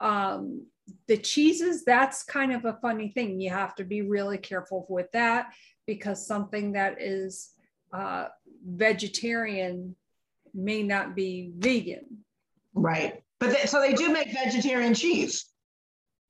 Um, 0.00 0.66
the 1.08 1.18
cheeses, 1.18 1.84
that's 1.84 2.22
kind 2.22 2.52
of 2.52 2.64
a 2.64 2.78
funny 2.80 3.08
thing. 3.08 3.40
You 3.40 3.50
have 3.50 3.74
to 3.76 3.84
be 3.84 4.02
really 4.02 4.38
careful 4.38 4.86
with 4.88 5.10
that 5.12 5.48
because 5.88 6.24
something 6.24 6.72
that 6.72 7.00
is 7.00 7.54
uh, 7.94 8.26
vegetarian 8.62 9.96
may 10.54 10.82
not 10.82 11.16
be 11.16 11.50
vegan. 11.56 12.18
Right. 12.74 13.22
But 13.40 13.52
they, 13.52 13.66
so 13.66 13.80
they 13.80 13.94
do 13.94 14.12
make 14.12 14.30
vegetarian 14.32 14.92
cheese. 14.92 15.46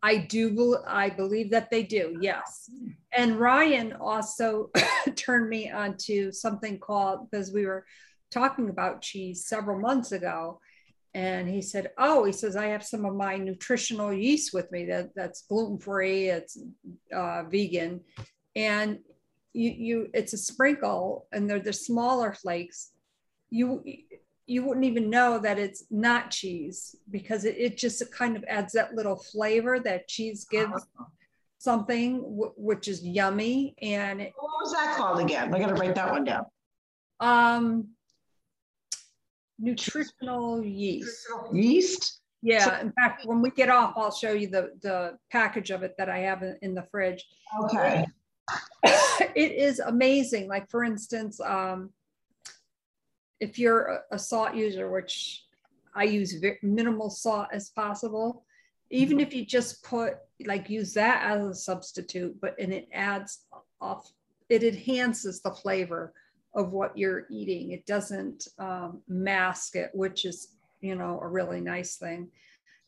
I 0.00 0.18
do. 0.18 0.78
I 0.86 1.10
believe 1.10 1.50
that 1.50 1.70
they 1.70 1.82
do. 1.82 2.16
Yes. 2.20 2.70
And 3.12 3.36
Ryan 3.40 3.94
also 3.94 4.70
turned 5.16 5.48
me 5.48 5.72
onto 5.72 6.30
something 6.30 6.78
called 6.78 7.28
because 7.28 7.52
we 7.52 7.66
were 7.66 7.84
talking 8.30 8.70
about 8.70 9.02
cheese 9.02 9.46
several 9.46 9.80
months 9.80 10.12
ago, 10.12 10.60
and 11.14 11.48
he 11.48 11.62
said, 11.62 11.90
"Oh, 11.98 12.24
he 12.24 12.32
says 12.32 12.54
I 12.54 12.66
have 12.66 12.84
some 12.84 13.04
of 13.04 13.16
my 13.16 13.38
nutritional 13.38 14.12
yeast 14.12 14.54
with 14.54 14.70
me 14.70 14.84
that 14.84 15.10
that's 15.16 15.42
gluten 15.48 15.78
free, 15.78 16.28
it's 16.28 16.56
uh, 17.12 17.42
vegan, 17.50 18.02
and 18.54 18.98
you 19.52 19.70
you 19.70 20.10
it's 20.14 20.32
a 20.32 20.38
sprinkle, 20.38 21.26
and 21.32 21.48
they're 21.48 21.60
the 21.60 21.72
smaller 21.72 22.32
flakes. 22.32 22.92
You 23.50 23.82
you 24.46 24.64
wouldn't 24.64 24.86
even 24.86 25.10
know 25.10 25.38
that 25.38 25.58
it's 25.58 25.84
not 25.90 26.30
cheese 26.30 26.96
because 27.10 27.44
it, 27.44 27.56
it 27.58 27.76
just 27.76 28.10
kind 28.12 28.36
of 28.36 28.44
adds 28.48 28.72
that 28.72 28.94
little 28.94 29.16
flavor 29.16 29.78
that 29.80 30.08
cheese 30.08 30.46
gives." 30.50 30.72
Uh-huh. 30.72 31.04
Something 31.60 32.22
w- 32.22 32.52
which 32.56 32.86
is 32.86 33.04
yummy, 33.04 33.74
and 33.82 34.20
it, 34.20 34.32
what 34.38 34.62
was 34.62 34.72
that 34.72 34.96
called 34.96 35.18
again? 35.18 35.52
I 35.52 35.58
got 35.58 35.70
to 35.70 35.74
write 35.74 35.96
that 35.96 36.12
one 36.12 36.22
down. 36.22 36.44
Um, 37.18 37.88
nutritional 39.58 40.64
yeast. 40.64 41.26
Yeast? 41.52 42.20
Yeah, 42.42 42.64
so, 42.64 42.80
in 42.80 42.92
fact, 42.92 43.26
when 43.26 43.42
we 43.42 43.50
get 43.50 43.68
off, 43.68 43.94
I'll 43.96 44.12
show 44.12 44.30
you 44.30 44.46
the, 44.46 44.70
the 44.82 45.18
package 45.32 45.70
of 45.70 45.82
it 45.82 45.96
that 45.98 46.08
I 46.08 46.18
have 46.18 46.44
in, 46.44 46.56
in 46.62 46.74
the 46.74 46.84
fridge. 46.92 47.26
Okay. 47.64 48.06
it 49.34 49.52
is 49.52 49.78
amazing. 49.80 50.48
Like, 50.48 50.70
for 50.70 50.84
instance, 50.84 51.40
um, 51.40 51.90
if 53.40 53.58
you're 53.58 54.00
a, 54.10 54.18
salt 54.18 54.54
user, 54.54 54.90
which 54.90 55.44
I 55.94 56.04
use 56.04 56.34
minimal 56.62 57.10
salt 57.10 57.48
as 57.52 57.70
possible, 57.70 58.44
even 58.90 59.20
if 59.20 59.34
you 59.34 59.44
just 59.44 59.82
put 59.84 60.14
like 60.46 60.70
use 60.70 60.94
that 60.94 61.22
as 61.24 61.46
a 61.46 61.54
substitute, 61.54 62.40
but 62.40 62.58
and 62.58 62.72
it 62.72 62.88
adds 62.92 63.40
off, 63.80 64.10
it 64.48 64.62
enhances 64.62 65.40
the 65.40 65.50
flavor 65.50 66.12
of 66.54 66.72
what 66.72 66.96
you're 66.96 67.26
eating. 67.30 67.72
It 67.72 67.86
doesn't 67.86 68.48
um, 68.58 69.02
mask 69.08 69.76
it, 69.76 69.90
which 69.92 70.24
is, 70.24 70.48
you 70.80 70.94
know, 70.94 71.20
a 71.20 71.28
really 71.28 71.60
nice 71.60 71.96
thing. 71.96 72.28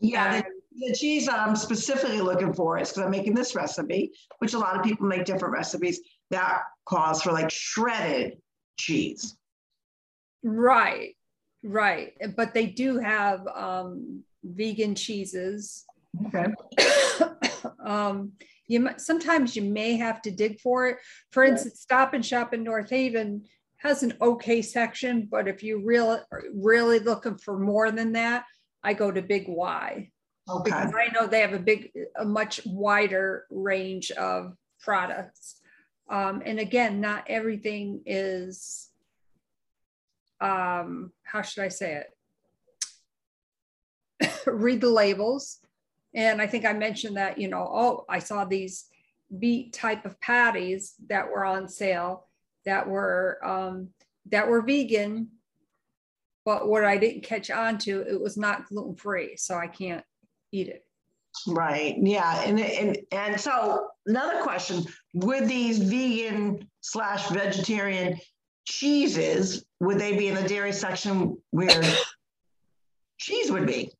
Yeah, 0.00 0.40
the, 0.40 0.46
the, 0.76 0.94
cheese 0.94 1.26
that 1.26 1.38
I'm 1.38 1.56
specifically 1.56 2.20
looking 2.20 2.52
for 2.52 2.78
is 2.78 2.90
because 2.90 3.04
I'm 3.04 3.10
making 3.10 3.34
this 3.34 3.54
recipe, 3.54 4.12
which 4.38 4.54
a 4.54 4.58
lot 4.58 4.76
of 4.76 4.84
people 4.84 5.06
make 5.06 5.24
different 5.24 5.52
recipes 5.52 6.00
that 6.30 6.62
calls 6.86 7.22
for 7.22 7.32
like 7.32 7.50
shredded 7.50 8.38
cheese. 8.78 9.36
Right, 10.42 11.16
right. 11.62 12.12
But 12.36 12.54
they 12.54 12.66
do 12.66 12.98
have 12.98 13.46
um, 13.48 14.22
vegan 14.42 14.94
cheeses. 14.94 15.84
Okay. 16.26 16.46
um, 17.84 18.32
you 18.66 18.88
sometimes 18.98 19.56
you 19.56 19.62
may 19.62 19.96
have 19.96 20.22
to 20.22 20.30
dig 20.30 20.60
for 20.60 20.88
it. 20.88 20.98
For 21.32 21.42
instance, 21.42 21.80
Stop 21.80 22.14
and 22.14 22.24
Shop 22.24 22.54
in 22.54 22.62
North 22.62 22.88
Haven 22.90 23.44
has 23.78 24.02
an 24.02 24.14
okay 24.20 24.62
section, 24.62 25.26
but 25.30 25.48
if 25.48 25.62
you 25.62 25.82
really 25.84 26.20
really 26.54 27.00
looking 27.00 27.36
for 27.36 27.58
more 27.58 27.90
than 27.90 28.12
that, 28.12 28.44
I 28.82 28.94
go 28.94 29.10
to 29.10 29.22
Big 29.22 29.46
Y. 29.48 30.10
Okay. 30.48 30.70
Because 30.70 30.92
I 30.94 31.12
know 31.12 31.26
they 31.26 31.40
have 31.40 31.52
a 31.52 31.58
big, 31.58 31.90
a 32.16 32.24
much 32.24 32.60
wider 32.66 33.46
range 33.50 34.10
of 34.12 34.56
products. 34.80 35.60
Um, 36.08 36.42
and 36.44 36.58
again, 36.58 37.00
not 37.00 37.24
everything 37.28 38.02
is, 38.06 38.88
um, 40.40 41.12
how 41.22 41.42
should 41.42 41.62
I 41.62 41.68
say 41.68 42.02
it? 44.20 44.42
Read 44.46 44.80
the 44.80 44.90
labels. 44.90 45.58
And 46.14 46.42
I 46.42 46.46
think 46.46 46.64
I 46.64 46.72
mentioned 46.72 47.16
that, 47.16 47.38
you 47.38 47.48
know, 47.48 47.68
oh, 47.70 48.04
I 48.08 48.18
saw 48.18 48.44
these 48.44 48.86
beet 49.38 49.72
type 49.72 50.04
of 50.04 50.20
patties 50.20 50.94
that 51.08 51.30
were 51.30 51.44
on 51.44 51.68
sale 51.68 52.26
that 52.64 52.88
were 52.88 53.38
um, 53.44 53.88
that 54.26 54.48
were 54.48 54.62
vegan, 54.62 55.28
but 56.44 56.68
what 56.68 56.84
I 56.84 56.98
didn't 56.98 57.22
catch 57.22 57.50
on 57.50 57.78
to, 57.78 58.02
it 58.02 58.20
was 58.20 58.36
not 58.36 58.66
gluten 58.66 58.96
free, 58.96 59.36
so 59.36 59.56
I 59.56 59.66
can't 59.66 60.04
eat 60.52 60.68
it. 60.68 60.84
Right. 61.46 61.96
Yeah. 61.98 62.42
And 62.42 62.60
and 62.60 62.98
and 63.12 63.40
so 63.40 63.88
another 64.06 64.42
question: 64.42 64.84
Would 65.14 65.48
these 65.48 65.78
vegan 65.78 66.68
slash 66.80 67.28
vegetarian 67.28 68.18
cheeses 68.64 69.64
would 69.80 69.98
they 69.98 70.16
be 70.16 70.28
in 70.28 70.34
the 70.34 70.46
dairy 70.46 70.72
section 70.72 71.36
where 71.50 71.82
cheese 73.18 73.50
would 73.50 73.66
be? 73.66 73.90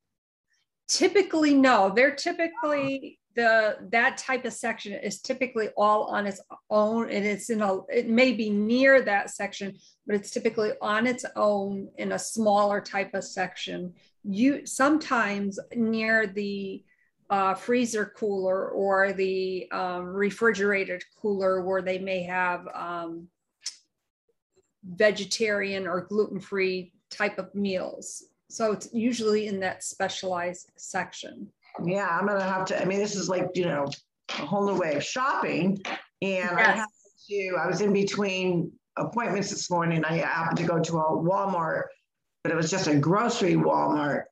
Typically, 0.89 1.55
no. 1.55 1.93
They're 1.95 2.15
typically 2.15 3.19
the 3.37 3.77
that 3.93 4.19
type 4.19 4.45
of 4.45 4.53
section 4.53 4.93
is 4.93 5.21
typically 5.21 5.69
all 5.77 6.05
on 6.05 6.27
its 6.27 6.41
own 6.69 7.09
and 7.11 7.25
it's 7.25 7.49
in 7.49 7.63
a 7.63 7.79
it 7.89 8.09
may 8.09 8.33
be 8.33 8.51
near 8.51 9.01
that 9.01 9.31
section 9.31 9.73
but 10.05 10.17
it's 10.17 10.33
typically 10.33 10.73
on 10.83 11.07
its 11.07 11.25
own 11.37 11.89
in 11.97 12.11
a 12.11 12.19
smaller 12.19 12.81
type 12.81 13.15
of 13.15 13.23
section 13.23 13.95
you 14.25 14.67
sometimes 14.67 15.59
near 15.75 16.27
the 16.27 16.85
uh, 17.31 17.55
freezer 17.55 18.13
cooler 18.17 18.71
or 18.71 19.13
the 19.13 19.71
um, 19.71 20.05
refrigerated 20.05 21.03
cooler 21.21 21.63
where 21.63 21.83
they 21.83 21.99
may 21.99 22.23
have 22.23 22.67
um, 22.75 23.29
vegetarian 24.85 25.87
or 25.87 26.03
gluten-free 26.03 26.93
type 27.11 27.39
of 27.39 27.55
meals 27.55 28.25
so 28.49 28.73
it's 28.73 28.89
usually 28.93 29.47
in 29.47 29.61
that 29.61 29.85
specialized 29.85 30.71
section 30.77 31.49
yeah, 31.85 32.09
I'm 32.09 32.27
gonna 32.27 32.43
have 32.43 32.65
to. 32.67 32.81
I 32.81 32.85
mean, 32.85 32.99
this 32.99 33.17
is 33.17 33.29
like 33.29 33.49
you 33.55 33.67
know 33.67 33.87
a 34.31 34.47
whole 34.47 34.67
new 34.67 34.79
way 34.79 34.95
of 34.95 35.05
shopping, 35.05 35.81
and 36.23 36.51
yes. 36.51 36.53
I 36.57 36.71
have 36.73 36.89
to. 37.29 37.57
I 37.59 37.67
was 37.67 37.81
in 37.81 37.93
between 37.93 38.73
appointments 38.97 39.51
this 39.51 39.71
morning. 39.71 40.05
I 40.05 40.19
happened 40.19 40.59
to 40.59 40.65
go 40.65 40.81
to 40.81 40.99
a 40.99 41.11
Walmart, 41.23 41.85
but 42.43 42.53
it 42.53 42.57
was 42.57 42.71
just 42.71 42.87
a 42.87 42.97
grocery 42.97 43.55
Walmart, 43.55 44.25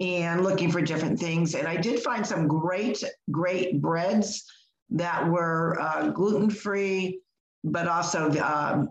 and 0.00 0.42
looking 0.42 0.70
for 0.70 0.80
different 0.80 1.18
things. 1.18 1.54
And 1.54 1.68
I 1.68 1.76
did 1.76 2.02
find 2.02 2.26
some 2.26 2.48
great, 2.48 3.02
great 3.30 3.80
breads 3.80 4.44
that 4.90 5.26
were 5.26 5.78
uh, 5.80 6.08
gluten 6.08 6.50
free, 6.50 7.20
but 7.64 7.86
also 7.86 8.30
um, 8.40 8.88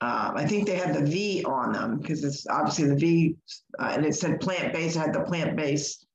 uh, 0.00 0.32
I 0.34 0.46
think 0.46 0.66
they 0.66 0.76
had 0.76 0.94
the 0.94 1.04
V 1.04 1.44
on 1.44 1.72
them 1.72 1.98
because 1.98 2.24
it's 2.24 2.46
obviously 2.48 2.88
the 2.88 2.96
V, 2.96 3.36
uh, 3.78 3.92
and 3.94 4.04
it 4.04 4.14
said 4.14 4.40
plant 4.40 4.72
based. 4.72 4.96
Had 4.96 5.12
the 5.12 5.20
plant 5.20 5.56
based 5.56 6.06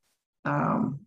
um, 0.45 0.99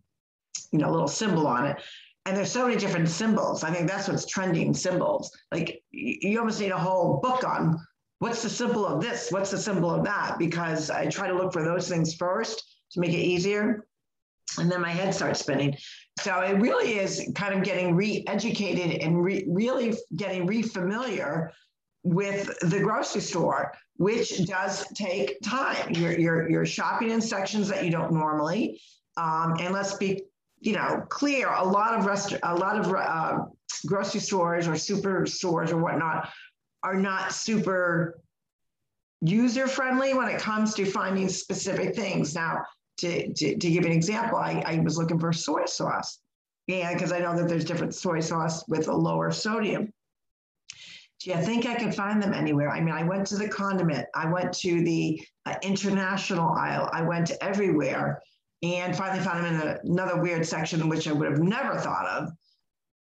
you 0.71 0.79
know, 0.79 0.91
little 0.91 1.07
symbol 1.07 1.47
on 1.47 1.65
it. 1.65 1.81
And 2.25 2.37
there's 2.37 2.51
so 2.51 2.67
many 2.67 2.79
different 2.79 3.09
symbols. 3.09 3.63
I 3.63 3.71
think 3.71 3.89
that's 3.89 4.07
what's 4.07 4.25
trending 4.25 4.73
symbols. 4.73 5.35
Like 5.51 5.81
you 5.91 6.37
almost 6.37 6.59
need 6.59 6.71
a 6.71 6.77
whole 6.77 7.19
book 7.21 7.43
on 7.43 7.79
what's 8.19 8.43
the 8.43 8.49
symbol 8.49 8.85
of 8.85 9.01
this, 9.01 9.29
what's 9.31 9.51
the 9.51 9.57
symbol 9.57 9.89
of 9.89 10.03
that, 10.05 10.37
because 10.37 10.89
I 10.89 11.07
try 11.07 11.27
to 11.27 11.33
look 11.33 11.51
for 11.51 11.63
those 11.63 11.87
things 11.89 12.13
first 12.13 12.77
to 12.91 12.99
make 12.99 13.11
it 13.11 13.17
easier. 13.17 13.85
And 14.57 14.71
then 14.71 14.81
my 14.81 14.89
head 14.89 15.13
starts 15.13 15.39
spinning. 15.39 15.77
So 16.19 16.39
it 16.41 16.59
really 16.59 16.97
is 16.97 17.31
kind 17.35 17.53
of 17.53 17.63
getting 17.63 17.95
re-educated 17.95 19.01
and 19.01 19.23
re- 19.23 19.45
really 19.47 19.93
getting 20.15 20.45
re-familiar 20.45 21.51
with 22.03 22.57
the 22.59 22.79
grocery 22.79 23.21
store, 23.21 23.73
which 23.97 24.45
does 24.45 24.85
take 24.95 25.39
time. 25.41 25.91
You're, 25.91 26.17
you're, 26.19 26.49
you're 26.49 26.65
shopping 26.65 27.11
in 27.11 27.21
sections 27.21 27.69
that 27.69 27.85
you 27.85 27.91
don't 27.91 28.11
normally. 28.11 28.81
Um, 29.17 29.55
and 29.59 29.73
let's 29.73 29.93
be, 29.93 30.23
you 30.59 30.73
know, 30.73 31.03
clear. 31.09 31.49
A 31.49 31.63
lot 31.63 31.97
of 31.97 32.05
rest, 32.05 32.33
a 32.41 32.55
lot 32.55 32.79
of 32.79 32.93
uh, 32.93 33.45
grocery 33.85 34.19
stores 34.19 34.67
or 34.67 34.75
super 34.75 35.25
stores 35.25 35.71
or 35.71 35.77
whatnot 35.77 36.29
are 36.83 36.95
not 36.95 37.33
super 37.33 38.19
user 39.21 39.67
friendly 39.67 40.13
when 40.13 40.29
it 40.29 40.39
comes 40.39 40.73
to 40.75 40.85
finding 40.85 41.27
specific 41.27 41.95
things. 41.95 42.35
Now, 42.35 42.63
to, 42.99 43.33
to, 43.33 43.57
to 43.57 43.69
give 43.69 43.85
an 43.85 43.91
example, 43.91 44.37
I, 44.37 44.63
I 44.65 44.79
was 44.79 44.97
looking 44.97 45.19
for 45.19 45.33
soy 45.33 45.65
sauce. 45.65 46.19
Yeah, 46.67 46.93
because 46.93 47.11
I 47.11 47.19
know 47.19 47.35
that 47.35 47.47
there's 47.47 47.65
different 47.65 47.95
soy 47.95 48.19
sauce 48.19 48.67
with 48.67 48.87
a 48.87 48.95
lower 48.95 49.31
sodium. 49.31 49.91
Do 51.21 51.31
you 51.31 51.37
think 51.37 51.65
I 51.65 51.75
could 51.75 51.93
find 51.93 52.21
them 52.21 52.33
anywhere? 52.33 52.69
I 52.69 52.79
mean, 52.79 52.93
I 52.93 53.03
went 53.03 53.27
to 53.27 53.37
the 53.37 53.49
condiment, 53.49 54.05
I 54.15 54.31
went 54.31 54.53
to 54.59 54.83
the 54.83 55.21
uh, 55.45 55.55
international 55.61 56.49
aisle, 56.49 56.89
I 56.93 57.01
went 57.01 57.31
everywhere 57.41 58.21
and 58.63 58.95
finally 58.95 59.23
found 59.23 59.43
them 59.43 59.53
in 59.53 59.67
a, 59.67 59.79
another 59.83 60.21
weird 60.21 60.45
section, 60.45 60.87
which 60.87 61.07
I 61.07 61.11
would 61.11 61.29
have 61.29 61.41
never 61.41 61.77
thought 61.77 62.05
of. 62.05 62.29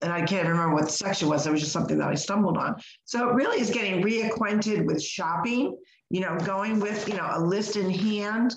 And 0.04 0.12
I 0.12 0.20
can't 0.20 0.46
remember 0.46 0.75
what 0.75 0.84
the 0.84 0.92
section 0.92 1.30
was. 1.30 1.46
It 1.46 1.50
was 1.50 1.61
just 1.61 1.73
something 1.73 1.96
that 1.96 2.08
I 2.08 2.14
stumbled 2.14 2.58
on. 2.58 2.76
So 3.06 3.30
it 3.30 3.34
really 3.34 3.58
is 3.58 3.70
getting 3.70 4.02
reacquainted 4.02 4.84
with 4.84 5.02
shopping, 5.02 5.78
you 6.11 6.20
know, 6.20 6.37
going 6.44 6.78
with, 6.78 7.08
you 7.08 7.16
know, 7.16 7.26
a 7.32 7.40
list 7.40 7.76
in 7.76 7.88
hand 7.88 8.54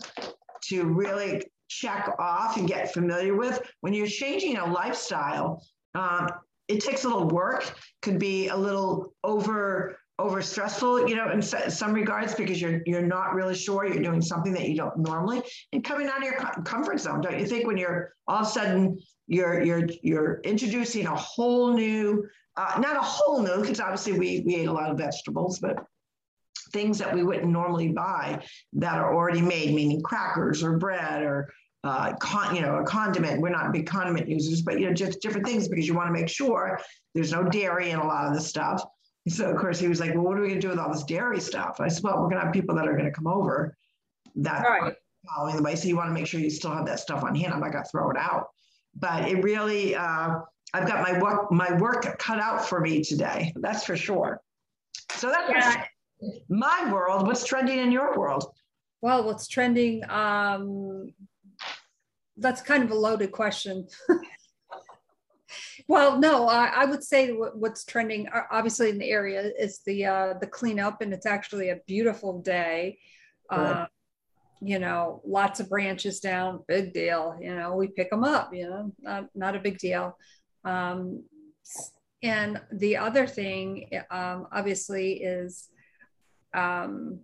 to 0.65 0.83
really 0.83 1.41
check 1.69 2.13
off 2.19 2.57
and 2.57 2.67
get 2.67 2.93
familiar 2.93 3.33
with. 3.33 3.61
When 3.79 3.93
you're 3.93 4.07
changing 4.07 4.57
a 4.57 4.69
lifestyle, 4.69 5.63
um, 5.95 6.27
it 6.67 6.81
takes 6.81 7.05
a 7.05 7.07
little 7.07 7.29
work, 7.29 7.73
could 8.01 8.19
be 8.19 8.49
a 8.49 8.57
little 8.57 9.13
over 9.23 9.97
over 10.19 10.41
stressful, 10.41 11.07
you 11.07 11.15
know, 11.15 11.31
in 11.31 11.41
some 11.41 11.93
regards 11.93 12.33
because 12.33 12.59
you're 12.59 12.81
you're 12.85 13.03
not 13.03 13.35
really 13.35 13.53
sure 13.53 13.85
you're 13.85 14.01
doing 14.01 14.21
something 14.21 14.51
that 14.53 14.67
you 14.67 14.75
don't 14.75 14.97
normally, 14.97 15.43
and 15.73 15.83
coming 15.83 16.07
out 16.07 16.17
of 16.17 16.23
your 16.23 16.37
comfort 16.63 16.99
zone. 16.99 17.21
Don't 17.21 17.39
you 17.39 17.45
think 17.45 17.67
when 17.67 17.77
you're 17.77 18.13
all 18.27 18.41
of 18.41 18.47
a 18.47 18.49
sudden 18.49 18.99
you're 19.27 19.61
you're 19.63 19.87
you're 20.01 20.41
introducing 20.43 21.05
a 21.05 21.15
whole 21.15 21.73
new, 21.73 22.27
uh, 22.55 22.79
not 22.81 22.95
a 22.95 23.01
whole 23.01 23.43
new, 23.43 23.61
because 23.61 23.79
obviously 23.79 24.13
we 24.13 24.41
we 24.45 24.55
ate 24.55 24.67
a 24.67 24.73
lot 24.73 24.89
of 24.89 24.97
vegetables, 24.97 25.59
but 25.59 25.85
things 26.71 26.97
that 26.97 27.13
we 27.13 27.23
wouldn't 27.23 27.47
normally 27.47 27.89
buy 27.89 28.43
that 28.73 28.97
are 28.97 29.13
already 29.13 29.41
made, 29.41 29.73
meaning 29.73 30.01
crackers 30.01 30.63
or 30.63 30.77
bread 30.77 31.21
or 31.23 31.53
uh, 31.83 32.13
con, 32.19 32.55
you 32.55 32.61
know, 32.61 32.77
a 32.77 32.83
condiment. 32.83 33.39
We're 33.39 33.49
not 33.49 33.71
big 33.71 33.85
condiment 33.85 34.27
users, 34.27 34.61
but 34.63 34.79
you 34.79 34.87
know, 34.87 34.93
just 34.93 35.21
different 35.21 35.45
things 35.45 35.67
because 35.67 35.87
you 35.87 35.93
want 35.93 36.07
to 36.07 36.13
make 36.13 36.27
sure 36.27 36.79
there's 37.13 37.31
no 37.31 37.43
dairy 37.43 37.91
in 37.91 37.99
a 37.99 38.05
lot 38.05 38.27
of 38.27 38.33
the 38.33 38.41
stuff. 38.41 38.83
So 39.27 39.49
of 39.49 39.57
course 39.57 39.79
he 39.79 39.87
was 39.87 39.99
like, 39.99 40.13
"Well, 40.13 40.23
what 40.23 40.37
are 40.37 40.41
we 40.41 40.49
going 40.49 40.61
to 40.61 40.67
do 40.67 40.69
with 40.69 40.79
all 40.79 40.91
this 40.91 41.03
dairy 41.03 41.39
stuff?" 41.39 41.79
I 41.79 41.87
said, 41.87 42.03
"Well, 42.03 42.15
we're 42.15 42.29
going 42.29 42.39
to 42.39 42.45
have 42.45 42.53
people 42.53 42.75
that 42.75 42.87
are 42.87 42.93
going 42.93 43.05
to 43.05 43.11
come 43.11 43.27
over 43.27 43.75
that 44.35 44.63
right. 44.63 44.93
following 45.27 45.55
the 45.55 45.63
way, 45.63 45.75
so 45.75 45.87
you 45.87 45.95
want 45.95 46.09
to 46.09 46.13
make 46.13 46.27
sure 46.27 46.39
you 46.39 46.49
still 46.49 46.71
have 46.71 46.85
that 46.85 46.99
stuff 46.99 47.23
on 47.23 47.35
hand. 47.35 47.53
I'm 47.53 47.59
not 47.59 47.71
going 47.71 47.83
to 47.83 47.89
throw 47.89 48.09
it 48.09 48.17
out." 48.17 48.47
But 48.95 49.27
it 49.29 49.43
really, 49.43 49.95
uh, 49.95 50.39
I've 50.73 50.87
got 50.87 51.01
my 51.01 51.19
work 51.19 51.51
my 51.51 51.77
work 51.77 52.17
cut 52.19 52.39
out 52.39 52.67
for 52.67 52.79
me 52.79 53.03
today. 53.03 53.53
That's 53.57 53.83
for 53.83 53.95
sure. 53.95 54.41
So 55.11 55.29
that's 55.29 55.49
yeah. 55.51 55.85
my 56.49 56.91
world. 56.91 57.27
What's 57.27 57.45
trending 57.45 57.79
in 57.79 57.91
your 57.91 58.17
world? 58.17 58.45
Well, 59.01 59.23
what's 59.23 59.47
trending? 59.47 60.07
Um, 60.09 61.13
that's 62.37 62.61
kind 62.61 62.83
of 62.83 62.91
a 62.91 62.95
loaded 62.95 63.31
question. 63.31 63.87
well, 65.87 66.19
no, 66.19 66.47
I, 66.47 66.65
I, 66.67 66.85
would 66.85 67.03
say 67.03 67.31
what's 67.31 67.85
trending, 67.85 68.27
obviously 68.51 68.89
in 68.89 68.97
the 68.97 69.09
area, 69.09 69.51
is 69.57 69.79
the 69.85 70.05
uh, 70.05 70.33
the 70.39 70.47
cleanup, 70.47 71.01
and 71.01 71.13
it's 71.13 71.25
actually 71.25 71.69
a 71.69 71.79
beautiful 71.87 72.41
day. 72.41 72.99
Uh, 73.49 73.85
you 74.61 74.79
know, 74.79 75.21
lots 75.25 75.59
of 75.59 75.69
branches 75.69 76.19
down, 76.19 76.63
big 76.67 76.93
deal. 76.93 77.37
You 77.39 77.55
know, 77.55 77.75
we 77.75 77.87
pick 77.87 78.09
them 78.09 78.25
up. 78.25 78.53
You 78.53 78.69
know, 78.69 78.91
not 78.99 79.29
not 79.33 79.55
a 79.55 79.59
big 79.59 79.77
deal. 79.77 80.17
Um, 80.65 81.23
and 82.21 82.59
the 82.71 82.97
other 82.97 83.25
thing, 83.25 83.89
um, 84.11 84.47
obviously, 84.51 85.13
is 85.23 85.69
um, 86.53 87.19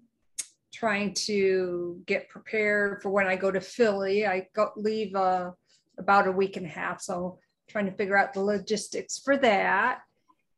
trying 0.74 1.13
to 1.13 2.01
get 2.05 2.29
prepared 2.29 3.01
for 3.01 3.10
when 3.10 3.27
I 3.27 3.36
go 3.36 3.51
to 3.51 3.60
Philly. 3.60 4.25
I 4.25 4.48
go 4.55 4.72
leave 4.77 5.15
uh, 5.15 5.51
about 5.98 6.27
a 6.27 6.32
week 6.32 6.55
and 6.55 6.65
a 6.65 6.70
half, 6.70 7.01
so 7.01 7.39
trying 7.74 7.86
to 7.88 7.92
figure 7.92 8.18
out 8.18 8.34
the 8.34 8.42
logistics 8.42 9.20
for 9.20 9.36
that. 9.38 10.00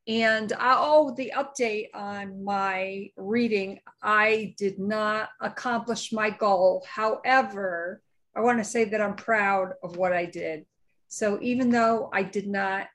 And 0.07 0.53
I, 0.53 0.75
oh, 0.77 1.15
the 1.15 1.33
update 1.35 1.87
on 1.95 2.43
my 2.43 3.09
reading, 3.17 3.79
I 4.03 4.53
did 4.59 4.77
not 4.77 5.29
accomplish 5.41 6.11
my 6.11 6.29
goal. 6.29 6.85
However, 6.87 8.01
I 8.35 8.41
want 8.41 8.59
to 8.59 8.63
say 8.63 8.85
that 8.85 9.01
I'm 9.01 9.15
proud 9.15 9.73
of 9.81 9.97
what 9.97 10.13
I 10.13 10.25
did. 10.25 10.65
So 11.07 11.39
even 11.41 11.71
though 11.71 12.09
I 12.13 12.21
did 12.21 12.47
not 12.47 12.87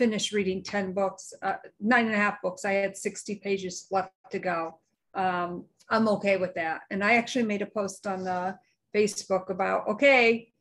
finish 0.00 0.32
reading 0.32 0.62
10 0.62 0.94
books, 0.94 1.34
uh, 1.42 1.56
nine 1.78 2.06
and 2.06 2.14
a 2.14 2.16
half 2.16 2.40
books. 2.40 2.64
I 2.64 2.72
had 2.72 2.96
60 2.96 3.34
pages 3.44 3.86
left 3.90 4.12
to 4.30 4.38
go. 4.38 4.78
Um, 5.12 5.66
I'm 5.90 6.08
okay 6.08 6.38
with 6.38 6.54
that. 6.54 6.80
And 6.90 7.04
I 7.04 7.16
actually 7.16 7.44
made 7.44 7.60
a 7.60 7.66
post 7.66 8.06
on 8.06 8.24
the 8.24 8.56
Facebook 8.94 9.50
about, 9.50 9.88
okay, 9.88 10.52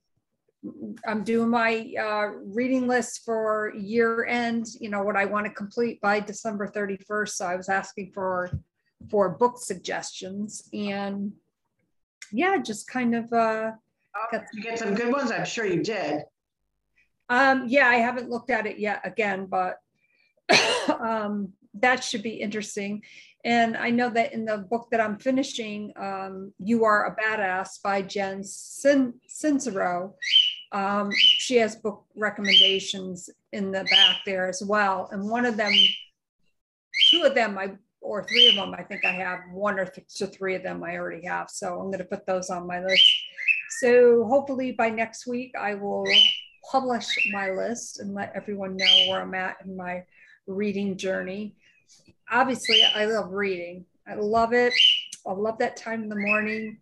I'm 1.06 1.24
doing 1.24 1.50
my 1.50 1.94
uh, 2.00 2.28
reading 2.44 2.88
list 2.88 3.24
for 3.24 3.74
year 3.78 4.26
end, 4.26 4.68
you 4.80 4.90
know, 4.90 5.04
what 5.04 5.16
I 5.16 5.26
want 5.26 5.46
to 5.46 5.54
complete 5.54 6.02
by 6.02 6.20
December 6.20 6.68
31st. 6.68 7.30
So 7.30 7.46
I 7.46 7.56
was 7.56 7.70
asking 7.70 8.12
for, 8.14 8.52
for 9.10 9.30
book 9.30 9.58
suggestions 9.58 10.68
and 10.74 11.32
yeah, 12.32 12.58
just 12.58 12.90
kind 12.90 13.16
of, 13.16 13.32
uh, 13.32 13.72
oh, 14.16 14.26
got, 14.32 14.44
you 14.54 14.62
get 14.62 14.80
some 14.80 14.96
good 14.96 15.12
ones. 15.12 15.32
I'm 15.32 15.46
sure 15.46 15.66
you 15.66 15.82
did. 15.82 16.24
Um, 17.30 17.66
yeah, 17.68 17.88
I 17.88 17.96
haven't 17.96 18.30
looked 18.30 18.50
at 18.50 18.66
it 18.66 18.80
yet 18.80 19.02
again, 19.06 19.46
but 19.46 19.78
um, 21.00 21.54
that 21.76 22.04
should 22.04 22.24
be 22.24 22.42
interesting. 22.42 23.04
And 23.46 23.78
I 23.78 23.90
know 23.90 24.10
that 24.10 24.34
in 24.34 24.44
the 24.46 24.58
book 24.58 24.90
that 24.92 25.00
I'm 25.00 25.18
finishing, 25.18 25.94
um, 25.96 26.54
You 26.60 26.84
Are 26.84 27.06
a 27.06 27.16
Badass 27.16 27.82
by 27.82 28.02
Jen 28.02 28.44
Sin- 28.44 29.14
Sincero, 29.30 30.14
um, 30.72 31.12
she 31.12 31.56
has 31.58 31.76
book 31.76 32.06
recommendations 32.16 33.30
in 33.54 33.72
the 33.72 33.84
back 33.86 34.18
there 34.26 34.48
as 34.48 34.62
well. 34.64 35.10
And 35.12 35.30
one 35.30 35.46
of 35.46 35.58
them, 35.58 35.74
two 37.10 37.24
of 37.24 37.36
them, 37.36 37.58
I 37.58 37.72
or 38.02 38.24
three 38.24 38.48
of 38.48 38.56
them, 38.56 38.74
I 38.74 38.84
think 38.84 39.04
I 39.04 39.12
have 39.12 39.40
one 39.52 39.78
or 39.78 39.86
th- 39.86 40.08
to 40.16 40.28
three 40.28 40.56
of 40.56 40.64
them 40.64 40.84
I 40.84 40.96
already 40.96 41.26
have. 41.26 41.50
So 41.50 41.80
I'm 41.80 41.88
going 41.88 42.00
to 42.00 42.06
put 42.06 42.26
those 42.26 42.50
on 42.50 42.66
my 42.66 42.84
list. 42.84 43.04
So 43.82 44.24
hopefully 44.26 44.72
by 44.72 44.90
next 44.90 45.28
week, 45.28 45.54
I 45.60 45.74
will 45.76 46.06
publish 46.72 47.08
my 47.32 47.52
list 47.52 48.00
and 48.00 48.14
let 48.14 48.32
everyone 48.36 48.78
know 48.78 49.06
where 49.10 49.22
I'm 49.22 49.36
at 49.36 49.58
in 49.66 49.76
my 49.76 50.04
reading 50.48 50.98
journey. 50.98 51.56
Obviously, 52.32 52.82
I 52.96 53.06
love 53.06 53.32
reading. 53.32 53.86
I 54.08 54.16
love 54.16 54.54
it. 54.54 54.74
I 55.28 55.34
love 55.34 55.58
that 55.60 55.76
time 55.76 56.04
in 56.04 56.10
the 56.10 56.16
morning 56.16 56.78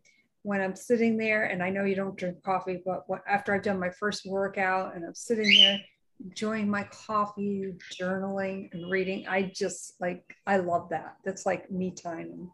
when 0.48 0.62
I'm 0.62 0.78
sitting 0.78 1.18
there 1.18 1.44
and 1.44 1.62
I 1.62 1.70
know 1.70 1.84
you 1.84 1.94
don't 1.94 2.16
drink 2.16 2.42
coffee, 2.42 2.82
but 2.86 3.04
after 3.28 3.54
I've 3.54 3.64
done 3.64 3.78
my 3.78 3.90
first 3.90 4.26
workout 4.26 4.96
and 4.96 5.04
I'm 5.04 5.14
sitting 5.14 5.54
there 5.60 5.80
enjoying 6.24 6.70
my 6.70 6.84
coffee, 6.84 7.74
journaling 8.00 8.70
and 8.72 8.90
reading, 8.90 9.28
I 9.28 9.52
just 9.54 9.96
like, 10.00 10.24
I 10.48 10.58
love 10.58 10.88
that. 10.92 11.18
That's 11.26 11.46
like 11.46 11.70
me 11.70 11.92
time. 11.92 12.50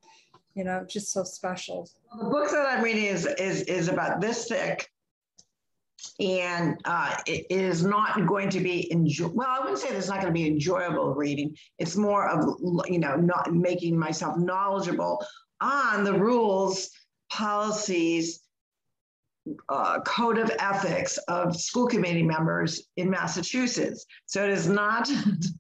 You 0.56 0.63
know, 0.63 0.84
just 0.89 1.12
so 1.12 1.23
special. 1.23 1.88
The 2.17 2.25
book 2.25 2.49
that 2.49 2.65
I'm 2.67 2.84
reading 2.84 3.06
is 3.06 3.25
is 3.25 3.62
is 3.63 3.88
about 3.89 4.21
this 4.21 4.47
thick, 4.47 4.88
and 6.19 6.79
uh, 6.86 7.15
it 7.25 7.47
is 7.49 7.84
not 7.84 8.27
going 8.27 8.49
to 8.49 8.60
be 8.60 8.91
enjoy. 8.91 9.29
Well, 9.29 9.47
I 9.49 9.60
wouldn't 9.60 9.79
say 9.79 9.89
it's 9.89 10.10
not 10.10 10.21
going 10.21 10.32
to 10.32 10.39
be 10.39 10.45
enjoyable 10.47 11.15
reading. 11.15 11.56
It's 11.79 11.95
more 11.95 12.29
of 12.29 12.60
you 12.88 12.99
know 12.99 13.15
not 13.15 13.51
making 13.51 13.97
myself 13.97 14.38
knowledgeable 14.38 15.25
on 15.60 16.03
the 16.03 16.13
rules, 16.13 16.91
policies, 17.34 18.41
uh, 19.69 20.00
code 20.02 20.38
of 20.38 20.52
ethics 20.60 21.17
of 21.28 21.60
school 21.60 21.88
committee 21.88 22.24
members 22.24 22.88
in 22.96 23.10
Massachusetts. 23.10 24.06
So 24.26 24.43
it 24.43 24.52
is 24.52 24.69
not. 24.69 25.10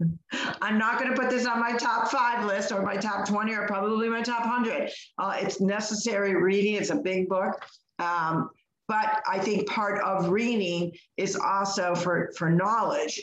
I'm 0.61 0.77
not 0.77 0.99
going 0.99 1.11
to 1.11 1.19
put 1.19 1.29
this 1.29 1.45
on 1.45 1.59
my 1.59 1.75
top 1.75 2.09
five 2.09 2.45
list 2.45 2.71
or 2.71 2.83
my 2.83 2.95
top 2.95 3.27
20 3.27 3.53
or 3.53 3.67
probably 3.67 4.07
my 4.07 4.21
top 4.21 4.41
100. 4.41 4.91
Uh, 5.17 5.37
it's 5.39 5.59
necessary 5.59 6.35
reading. 6.35 6.75
It's 6.75 6.91
a 6.91 6.95
big 6.95 7.27
book. 7.27 7.65
Um, 7.99 8.49
but 8.87 9.23
I 9.27 9.39
think 9.39 9.67
part 9.67 10.01
of 10.01 10.29
reading 10.29 10.91
is 11.17 11.35
also 11.35 11.95
for, 11.95 12.31
for 12.37 12.49
knowledge. 12.49 13.21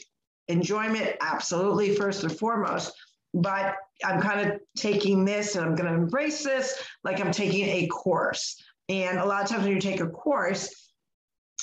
Enjoyment, 0.48 1.16
absolutely, 1.20 1.94
first 1.94 2.24
and 2.24 2.36
foremost. 2.36 2.92
But 3.32 3.76
I'm 4.04 4.20
kind 4.20 4.50
of 4.50 4.60
taking 4.76 5.24
this 5.24 5.56
and 5.56 5.64
I'm 5.64 5.74
going 5.74 5.88
to 5.88 5.94
embrace 5.94 6.42
this 6.42 6.82
like 7.04 7.20
I'm 7.20 7.32
taking 7.32 7.66
a 7.66 7.86
course. 7.88 8.62
And 8.88 9.18
a 9.18 9.24
lot 9.24 9.42
of 9.42 9.48
times 9.48 9.64
when 9.64 9.72
you 9.72 9.80
take 9.80 10.00
a 10.00 10.08
course, 10.08 10.92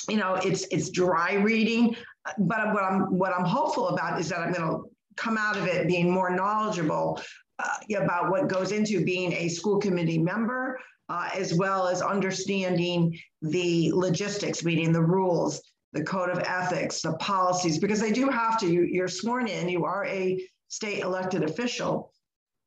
you 0.08 0.16
know, 0.16 0.34
it's 0.34 0.66
it's 0.70 0.90
dry 0.90 1.34
reading. 1.34 1.96
But 2.38 2.72
what 2.72 2.82
I'm 2.82 3.18
what 3.18 3.32
I'm 3.32 3.44
hopeful 3.44 3.88
about 3.88 4.20
is 4.20 4.28
that 4.30 4.40
I'm 4.40 4.52
going 4.52 4.68
to 4.68 4.90
come 5.16 5.36
out 5.36 5.56
of 5.56 5.66
it 5.66 5.88
being 5.88 6.10
more 6.10 6.30
knowledgeable 6.30 7.20
uh, 7.58 7.96
about 7.96 8.30
what 8.30 8.48
goes 8.48 8.72
into 8.72 9.04
being 9.04 9.32
a 9.32 9.48
school 9.48 9.78
committee 9.78 10.18
member, 10.18 10.78
uh, 11.08 11.28
as 11.34 11.54
well 11.54 11.88
as 11.88 12.00
understanding 12.00 13.18
the 13.42 13.90
logistics, 13.92 14.64
meaning 14.64 14.92
the 14.92 15.02
rules, 15.02 15.60
the 15.92 16.04
code 16.04 16.30
of 16.30 16.38
ethics, 16.40 17.02
the 17.02 17.14
policies, 17.14 17.78
because 17.78 18.00
they 18.00 18.12
do 18.12 18.28
have 18.28 18.58
to. 18.60 18.66
You, 18.66 18.82
you're 18.82 19.08
sworn 19.08 19.48
in, 19.48 19.68
you 19.68 19.84
are 19.84 20.06
a 20.06 20.40
state 20.68 21.00
elected 21.00 21.42
official, 21.42 22.12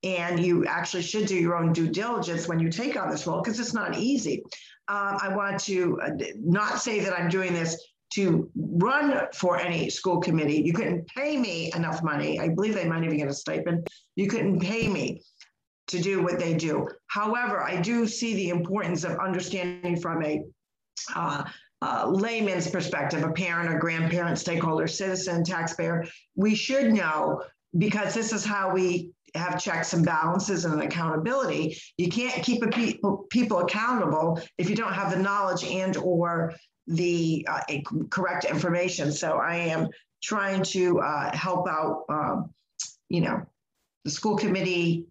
and 0.04 0.44
you 0.44 0.66
actually 0.66 1.04
should 1.04 1.28
do 1.28 1.36
your 1.36 1.56
own 1.56 1.74
due 1.74 1.88
diligence 1.88 2.48
when 2.48 2.60
you 2.60 2.70
take 2.70 3.00
on 3.00 3.10
this 3.10 3.28
role 3.28 3.42
because 3.42 3.60
it's 3.60 3.74
not 3.74 3.98
easy. 3.98 4.44
Um, 4.88 5.18
I 5.22 5.34
want 5.36 5.60
to 5.62 6.00
uh, 6.02 6.10
not 6.40 6.80
say 6.80 7.00
that 7.02 7.18
I'm 7.18 7.30
doing 7.30 7.54
this 7.54 7.88
to 8.14 8.50
run 8.56 9.28
for 9.34 9.58
any 9.58 9.90
school 9.90 10.20
committee. 10.20 10.62
You 10.62 10.74
couldn't 10.74 11.08
pay 11.08 11.38
me 11.38 11.72
enough 11.76 12.04
money. 12.04 12.40
I 12.40 12.50
believe 12.50 12.74
they 12.74 12.88
might 12.88 13.04
even 13.04 13.18
get 13.18 13.30
a 13.30 13.34
stipend. 13.34 13.88
You 14.16 14.28
couldn't 14.28 14.60
pay 14.60 14.88
me 14.88 15.22
to 15.88 16.00
do 16.00 16.22
what 16.22 16.40
they 16.40 16.54
do. 16.54 16.88
However, 17.08 17.62
I 17.62 17.80
do 17.80 18.08
see 18.08 18.34
the 18.34 18.50
importance 18.50 19.04
of 19.04 19.18
understanding 19.20 20.00
from 20.00 20.24
a 20.24 20.44
uh, 21.16 21.44
uh, 21.82 22.08
layman's 22.08 22.70
perspective, 22.70 23.24
a 23.24 23.32
parent, 23.32 23.74
a 23.74 23.80
grandparent, 23.80 24.38
stakeholder, 24.38 24.88
citizen, 24.88 25.44
taxpayer, 25.44 26.06
we 26.36 26.54
should 26.54 26.94
know 26.94 27.42
because 27.78 28.14
this 28.14 28.34
is 28.34 28.46
how 28.46 28.72
we 28.72 29.12
have 29.36 29.62
checks 29.62 29.94
and 29.94 30.06
balances 30.06 30.66
and 30.66 30.82
accountability. 30.82 31.78
You 31.98 32.10
can't 32.10 32.44
keep 32.44 32.62
people 32.72 33.26
people 33.30 33.60
accountable 33.60 34.40
if 34.58 34.70
you 34.70 34.76
don't 34.76 34.94
have 34.94 35.12
the 35.12 35.20
knowledge 35.20 35.64
and 35.64 35.96
or 35.98 36.54
the 36.88 37.48
uh, 37.50 37.62
correct 38.10 38.46
information. 38.46 39.12
So 39.12 39.38
I 39.38 39.56
am 39.56 39.88
trying 40.22 40.64
to 40.64 41.00
uh, 41.00 41.36
help 41.36 41.68
out, 41.68 42.04
um, 42.10 42.54
you 43.10 43.22
know, 43.22 43.42
the 44.04 44.12
school 44.12 44.38
committee 44.38 45.06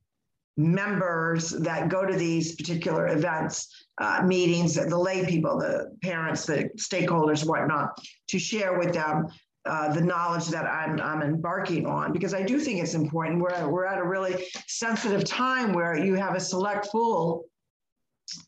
members 0.57 1.51
that 1.51 1.89
go 1.89 2.05
to 2.05 2.17
these 2.17 2.55
particular 2.55 3.09
events, 3.09 3.87
uh, 3.99 4.23
meetings, 4.25 4.75
the 4.75 4.99
lay 4.99 5.25
people, 5.25 5.59
the 5.59 5.97
parents, 6.03 6.45
the 6.45 6.69
stakeholders, 6.77 7.47
whatnot, 7.47 7.99
to 8.29 8.39
share 8.39 8.79
with 8.79 8.93
them 8.93 9.27
uh, 9.67 9.93
the 9.93 10.01
knowledge 10.01 10.47
that 10.49 10.65
I'm, 10.65 11.01
I'm 11.01 11.23
embarking 11.23 11.87
on 11.87 12.13
because 12.13 12.33
I 12.33 12.43
do 12.43 12.59
think 12.59 12.81
it's 12.81 12.95
important. 12.95 13.41
We're, 13.41 13.69
we're 13.69 13.85
at 13.85 13.99
a 13.99 14.05
really 14.05 14.47
sensitive 14.67 15.25
time 15.25 15.73
where 15.73 15.97
you 15.97 16.15
have 16.15 16.35
a 16.35 16.41
select 16.41 16.87
full, 16.87 17.45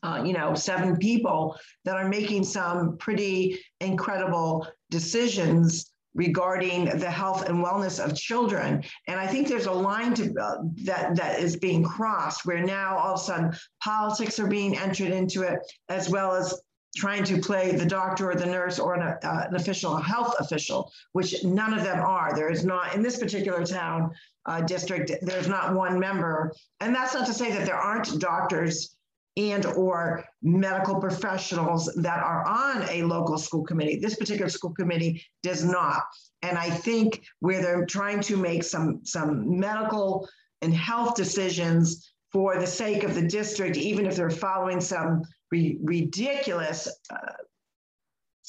uh, 0.01 0.23
you 0.25 0.33
know, 0.33 0.55
seven 0.55 0.97
people 0.97 1.57
that 1.85 1.95
are 1.97 2.07
making 2.07 2.43
some 2.43 2.97
pretty 2.97 3.59
incredible 3.79 4.67
decisions 4.89 5.91
regarding 6.15 6.85
the 6.85 7.09
health 7.09 7.47
and 7.49 7.63
wellness 7.63 8.03
of 8.03 8.15
children. 8.15 8.83
And 9.07 9.19
I 9.19 9.27
think 9.27 9.47
there's 9.47 9.65
a 9.65 9.71
line 9.71 10.13
to, 10.15 10.33
uh, 10.39 10.57
that 10.83 11.15
that 11.15 11.39
is 11.39 11.57
being 11.57 11.83
crossed 11.83 12.45
where 12.45 12.63
now 12.63 12.97
all 12.97 13.15
of 13.15 13.19
a 13.19 13.23
sudden 13.23 13.53
politics 13.83 14.39
are 14.39 14.47
being 14.47 14.77
entered 14.77 15.11
into 15.11 15.41
it, 15.41 15.59
as 15.89 16.09
well 16.09 16.33
as 16.35 16.61
trying 16.95 17.23
to 17.23 17.39
play 17.39 17.71
the 17.71 17.85
doctor 17.85 18.31
or 18.31 18.35
the 18.35 18.45
nurse 18.45 18.79
or 18.79 18.93
an, 18.93 19.01
uh, 19.01 19.45
an 19.47 19.55
official 19.55 19.97
health 19.97 20.35
official, 20.39 20.91
which 21.13 21.43
none 21.43 21.73
of 21.73 21.83
them 21.83 21.99
are. 21.99 22.35
There 22.35 22.51
is 22.51 22.63
not 22.63 22.95
in 22.95 23.01
this 23.01 23.17
particular 23.17 23.65
town 23.65 24.11
uh, 24.45 24.61
district. 24.61 25.11
There's 25.21 25.47
not 25.47 25.73
one 25.73 25.99
member, 25.99 26.53
and 26.79 26.93
that's 26.93 27.13
not 27.13 27.25
to 27.27 27.33
say 27.33 27.51
that 27.51 27.65
there 27.65 27.75
aren't 27.75 28.19
doctors 28.19 28.95
and 29.35 29.65
or 29.65 30.23
medical 30.43 30.99
professionals 30.99 31.91
that 31.95 32.21
are 32.21 32.45
on 32.47 32.87
a 32.89 33.03
local 33.03 33.37
school 33.37 33.63
committee. 33.63 33.97
This 33.97 34.15
particular 34.15 34.49
school 34.49 34.73
committee 34.73 35.23
does 35.41 35.65
not. 35.65 36.03
And 36.43 36.57
I 36.57 36.69
think 36.69 37.23
where 37.39 37.61
they're 37.61 37.85
trying 37.85 38.21
to 38.21 38.37
make 38.37 38.63
some, 38.63 38.99
some 39.03 39.59
medical 39.59 40.27
and 40.61 40.73
health 40.73 41.15
decisions 41.15 42.13
for 42.31 42.59
the 42.59 42.67
sake 42.67 43.03
of 43.03 43.15
the 43.15 43.27
district, 43.27 43.77
even 43.77 44.05
if 44.05 44.15
they're 44.15 44.29
following 44.29 44.81
some 44.81 45.23
ridiculous 45.81 46.87
uh, 47.09 47.33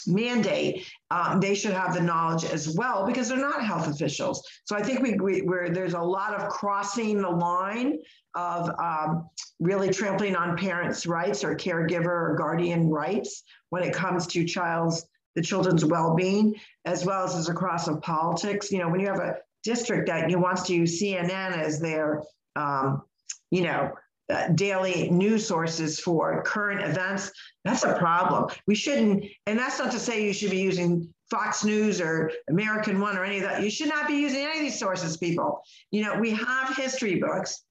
mandate, 0.07 0.87
um, 1.11 1.41
they 1.41 1.55
should 1.55 1.73
have 1.73 1.95
the 1.95 2.01
knowledge 2.01 2.45
as 2.45 2.75
well 2.77 3.07
because 3.07 3.29
they're 3.29 3.39
not 3.39 3.65
health 3.65 3.87
officials. 3.89 4.47
So 4.65 4.77
I 4.77 4.83
think 4.83 5.01
we, 5.01 5.15
we 5.17 5.43
there's 5.71 5.95
a 5.95 6.01
lot 6.01 6.35
of 6.35 6.49
crossing 6.49 7.23
the 7.23 7.31
line 7.31 7.99
of 8.35 8.71
um, 8.81 9.29
really 9.61 9.91
trampling 9.91 10.37
on 10.37 10.57
parents' 10.57 11.07
rights 11.07 11.45
or 11.45 11.55
caregiver 11.55 12.07
or 12.07 12.37
guardian 12.37 12.89
rights 12.89 13.45
when 13.71 13.83
it 13.83 13.95
comes 13.95 14.27
to 14.29 14.45
child's 14.45 15.07
the 15.35 15.43
children's 15.43 15.85
well-being, 15.85 16.55
as 16.85 17.05
well 17.05 17.25
as, 17.25 17.35
as 17.35 17.49
across 17.49 17.89
of 17.89 18.01
politics. 18.03 18.71
You 18.71 18.79
know, 18.79 18.89
when 18.89 19.01
you 19.01 19.09
have 19.09 19.19
a 19.19 19.37
district 19.65 20.07
that 20.07 20.31
you 20.31 20.39
wants 20.39 20.63
to 20.63 20.75
use 20.75 21.01
CNN 21.01 21.57
as 21.57 21.81
their, 21.81 22.23
um, 22.55 23.03
you 23.51 23.63
know, 23.63 23.93
uh, 24.33 24.49
daily 24.49 25.11
news 25.11 25.47
sources 25.47 26.01
for 26.01 26.43
current 26.43 26.83
events, 26.83 27.31
that's 27.65 27.85
a 27.85 27.95
problem. 27.99 28.51
We 28.67 28.75
shouldn't, 28.75 29.25
and 29.47 29.59
that's 29.59 29.79
not 29.79 29.93
to 29.93 29.99
say 29.99 30.25
you 30.25 30.33
should 30.33 30.51
be 30.51 30.61
using 30.61 31.13
Fox 31.31 31.65
News 31.65 32.01
or 32.01 32.31
American 32.49 33.01
One 33.01 33.17
or 33.17 33.25
any 33.25 33.39
of 33.39 33.43
that. 33.43 33.63
You 33.63 33.71
should 33.71 33.89
not 33.89 34.07
be 34.07 34.15
using 34.15 34.41
any 34.41 34.59
of 34.59 34.61
these 34.61 34.79
sources, 34.79 35.17
people. 35.17 35.63
You 35.91 36.03
know, 36.05 36.19
we 36.19 36.31
have 36.31 36.77
history 36.77 37.21
books 37.21 37.65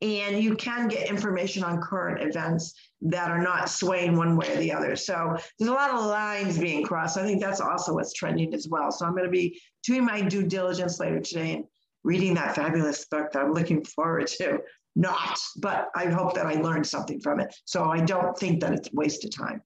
and 0.00 0.42
you 0.42 0.56
can 0.56 0.88
get 0.88 1.08
information 1.08 1.62
on 1.62 1.80
current 1.80 2.22
events 2.22 2.74
that 3.02 3.30
are 3.30 3.40
not 3.40 3.68
swaying 3.68 4.16
one 4.16 4.36
way 4.36 4.52
or 4.52 4.56
the 4.56 4.72
other. 4.72 4.96
So 4.96 5.36
there's 5.58 5.70
a 5.70 5.74
lot 5.74 5.90
of 5.90 6.04
lines 6.04 6.58
being 6.58 6.84
crossed. 6.84 7.16
I 7.16 7.22
think 7.22 7.40
that's 7.40 7.60
also 7.60 7.94
what's 7.94 8.12
trending 8.12 8.52
as 8.54 8.68
well. 8.68 8.90
So 8.90 9.06
I'm 9.06 9.12
going 9.12 9.24
to 9.24 9.30
be 9.30 9.60
doing 9.84 10.04
my 10.04 10.20
due 10.20 10.44
diligence 10.44 10.98
later 10.98 11.20
today 11.20 11.54
and 11.54 11.64
reading 12.04 12.34
that 12.34 12.56
fabulous 12.56 13.04
book 13.06 13.32
that 13.32 13.42
I'm 13.42 13.52
looking 13.52 13.84
forward 13.84 14.26
to. 14.38 14.58
Not, 14.94 15.38
but 15.56 15.88
I 15.94 16.06
hope 16.06 16.34
that 16.34 16.46
I 16.46 16.54
learned 16.54 16.86
something 16.86 17.20
from 17.20 17.40
it. 17.40 17.54
So 17.64 17.84
I 17.84 18.00
don't 18.00 18.36
think 18.36 18.60
that 18.60 18.72
it's 18.72 18.92
waste 18.92 19.24
of 19.24 19.34
time. 19.34 19.62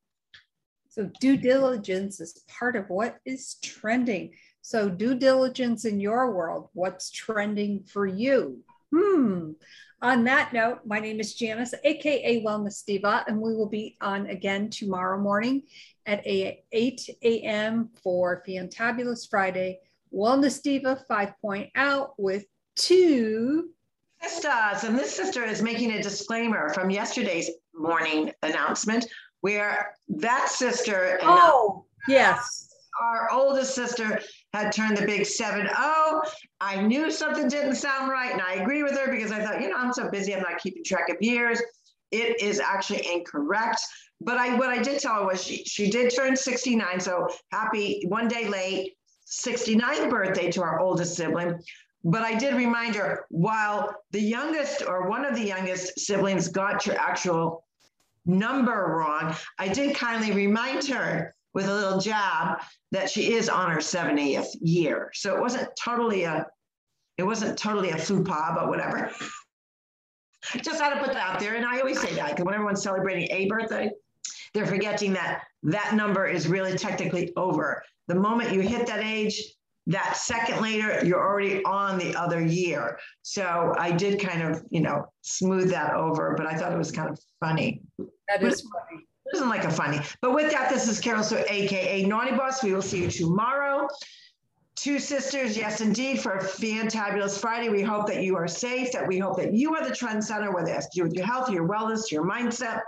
So 0.88 1.10
due 1.20 1.36
diligence 1.36 2.20
is 2.20 2.42
part 2.48 2.76
of 2.76 2.88
what 2.88 3.18
is 3.26 3.56
trending. 3.62 4.34
So 4.62 4.88
due 4.88 5.14
diligence 5.14 5.84
in 5.84 6.00
your 6.00 6.32
world, 6.32 6.70
what's 6.72 7.10
trending 7.10 7.84
for 7.84 8.06
you? 8.06 8.60
Hmm. 8.94 9.52
On 10.02 10.24
that 10.24 10.52
note, 10.52 10.80
my 10.86 10.98
name 11.00 11.20
is 11.20 11.34
Janice, 11.34 11.74
aka 11.84 12.42
Wellness 12.44 12.84
Diva, 12.84 13.24
and 13.26 13.40
we 13.40 13.54
will 13.54 13.68
be 13.68 13.96
on 14.00 14.26
again 14.26 14.70
tomorrow 14.70 15.20
morning 15.20 15.62
at 16.06 16.22
8 16.24 17.10
a.m. 17.22 17.90
for 18.02 18.42
Fantabulous 18.46 19.28
Friday. 19.28 19.80
Wellness 20.14 20.62
Diva 20.62 21.02
5.0 21.10 22.10
with 22.16 22.44
two 22.76 23.70
sisters. 24.22 24.44
Uh, 24.44 24.80
and 24.86 24.98
this 24.98 25.14
sister 25.14 25.44
is 25.44 25.62
making 25.62 25.92
a 25.92 26.02
disclaimer 26.02 26.72
from 26.72 26.90
yesterday's 26.90 27.50
morning 27.74 28.32
announcement 28.42 29.06
where 29.40 29.94
that 30.08 30.48
sister. 30.48 31.18
Oh, 31.22 31.84
yes. 32.08 32.68
Our 33.00 33.30
oldest 33.30 33.74
sister 33.74 34.20
had 34.54 34.72
turned 34.72 34.96
the 34.96 35.04
big 35.04 35.26
7 35.26 35.66
0. 35.66 36.22
I 36.60 36.80
knew 36.80 37.10
something 37.10 37.46
didn't 37.46 37.74
sound 37.74 38.10
right, 38.10 38.32
and 38.32 38.40
I 38.40 38.54
agree 38.54 38.82
with 38.82 38.92
her 38.92 39.10
because 39.10 39.32
I 39.32 39.44
thought, 39.44 39.60
you 39.60 39.68
know, 39.68 39.76
I'm 39.76 39.92
so 39.92 40.10
busy, 40.10 40.34
I'm 40.34 40.40
not 40.40 40.58
keeping 40.58 40.82
track 40.82 41.10
of 41.10 41.16
years. 41.20 41.60
It 42.10 42.40
is 42.40 42.58
actually 42.58 43.06
incorrect. 43.12 43.80
But 44.20 44.38
I 44.38 44.56
what 44.56 44.70
I 44.70 44.82
did 44.82 44.98
tell 45.00 45.20
her 45.20 45.26
was 45.26 45.44
she 45.44 45.62
she 45.64 45.90
did 45.90 46.14
turn 46.14 46.36
69, 46.36 47.00
so 47.00 47.28
happy 47.52 48.02
one 48.08 48.28
day 48.28 48.48
late, 48.48 48.94
69th 49.28 50.08
birthday 50.08 50.50
to 50.52 50.62
our 50.62 50.80
oldest 50.80 51.16
sibling. 51.16 51.60
But 52.04 52.22
I 52.22 52.34
did 52.34 52.54
remind 52.54 52.94
her 52.94 53.26
while 53.30 53.94
the 54.12 54.20
youngest 54.20 54.82
or 54.86 55.08
one 55.08 55.24
of 55.24 55.34
the 55.34 55.44
youngest 55.44 55.98
siblings 55.98 56.48
got 56.48 56.86
your 56.86 56.96
actual 56.98 57.64
number 58.26 58.96
wrong, 58.98 59.34
I 59.58 59.68
did 59.68 59.96
kindly 59.96 60.32
remind 60.32 60.86
her 60.86 61.34
with 61.54 61.68
a 61.68 61.74
little 61.74 61.98
jab 61.98 62.60
that 62.92 63.08
she 63.08 63.32
is 63.32 63.48
on 63.48 63.70
her 63.70 63.78
70th 63.78 64.48
year. 64.60 65.10
So 65.14 65.34
it 65.34 65.40
wasn't 65.40 65.68
totally 65.82 66.24
a, 66.24 66.46
it 67.16 67.22
wasn't 67.22 67.58
totally 67.58 67.90
a 67.90 67.96
faux 67.96 68.28
pas, 68.28 68.52
but 68.54 68.68
whatever. 68.68 69.10
Just 70.62 70.80
had 70.80 70.94
to 70.94 71.00
put 71.00 71.14
that 71.14 71.34
out 71.34 71.40
there. 71.40 71.54
And 71.54 71.64
I 71.64 71.80
always 71.80 72.00
say 72.00 72.14
that 72.14 72.30
because 72.30 72.44
when 72.44 72.54
everyone's 72.54 72.82
celebrating 72.82 73.28
a 73.30 73.46
birthday, 73.46 73.90
they're 74.52 74.66
forgetting 74.66 75.12
that 75.14 75.42
that 75.62 75.94
number 75.94 76.26
is 76.26 76.46
really 76.46 76.76
technically 76.76 77.32
over. 77.36 77.82
The 78.06 78.14
moment 78.14 78.52
you 78.52 78.60
hit 78.60 78.86
that 78.86 79.02
age, 79.02 79.42
that 79.86 80.16
second 80.16 80.60
later, 80.60 81.04
you're 81.04 81.20
already 81.20 81.62
on 81.64 81.98
the 81.98 82.14
other 82.16 82.44
year. 82.44 82.98
So 83.22 83.74
I 83.78 83.92
did 83.92 84.20
kind 84.20 84.42
of, 84.42 84.64
you 84.70 84.80
know, 84.80 85.06
smooth 85.22 85.70
that 85.70 85.94
over, 85.94 86.34
but 86.36 86.46
I 86.46 86.56
thought 86.56 86.72
it 86.72 86.78
was 86.78 86.90
kind 86.90 87.08
of 87.08 87.18
funny. 87.40 87.82
That 88.28 88.42
is 88.42 88.62
funny. 88.62 89.04
It 89.26 89.36
isn't 89.36 89.48
like 89.48 89.64
a 89.64 89.70
funny. 89.70 90.00
But 90.20 90.34
with 90.34 90.50
that, 90.52 90.70
this 90.70 90.88
is 90.88 91.00
Carol, 91.00 91.22
Sue 91.22 91.44
AKA 91.48 92.04
Naughty 92.04 92.32
Boss. 92.32 92.62
We 92.62 92.72
will 92.72 92.82
see 92.82 93.02
you 93.02 93.10
tomorrow. 93.10 93.88
Two 94.76 94.98
sisters, 94.98 95.56
yes, 95.56 95.80
indeed, 95.80 96.20
for 96.20 96.32
a 96.32 96.44
fantabulous 96.44 97.40
Friday. 97.40 97.68
We 97.68 97.82
hope 97.82 98.06
that 98.08 98.22
you 98.22 98.36
are 98.36 98.46
safe, 98.46 98.92
that 98.92 99.06
we 99.06 99.18
hope 99.18 99.36
that 99.38 99.54
you 99.54 99.74
are 99.74 99.88
the 99.88 99.94
trend 99.94 100.22
center, 100.22 100.52
whether 100.52 100.72
it's 100.72 100.88
to 100.90 101.00
do 101.00 101.04
with 101.04 101.14
your 101.14 101.26
health, 101.26 101.50
your 101.50 101.66
wellness, 101.66 102.10
your 102.10 102.24
mindset. 102.24 102.82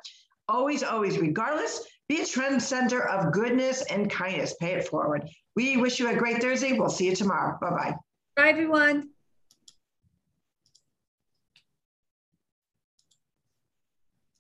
Always, 0.49 0.83
always, 0.83 1.19
regardless, 1.19 1.87
be 2.09 2.23
a 2.23 2.27
trend 2.27 2.63
center 2.63 3.07
of 3.09 3.33
goodness 3.33 3.83
and 3.91 4.11
kindness. 4.11 4.55
Pay 4.61 4.75
it 4.75 4.87
forward. 4.87 5.29
We 5.59 5.77
wish 5.77 5.99
you 5.99 6.09
a 6.09 6.15
great 6.15 6.41
Thursday. 6.41 6.79
We'll 6.79 6.89
see 6.89 7.07
you 7.07 7.17
tomorrow. 7.17 7.59
Bye 7.61 7.71
bye. 7.71 7.95
Bye, 8.37 8.49
everyone. 8.51 9.11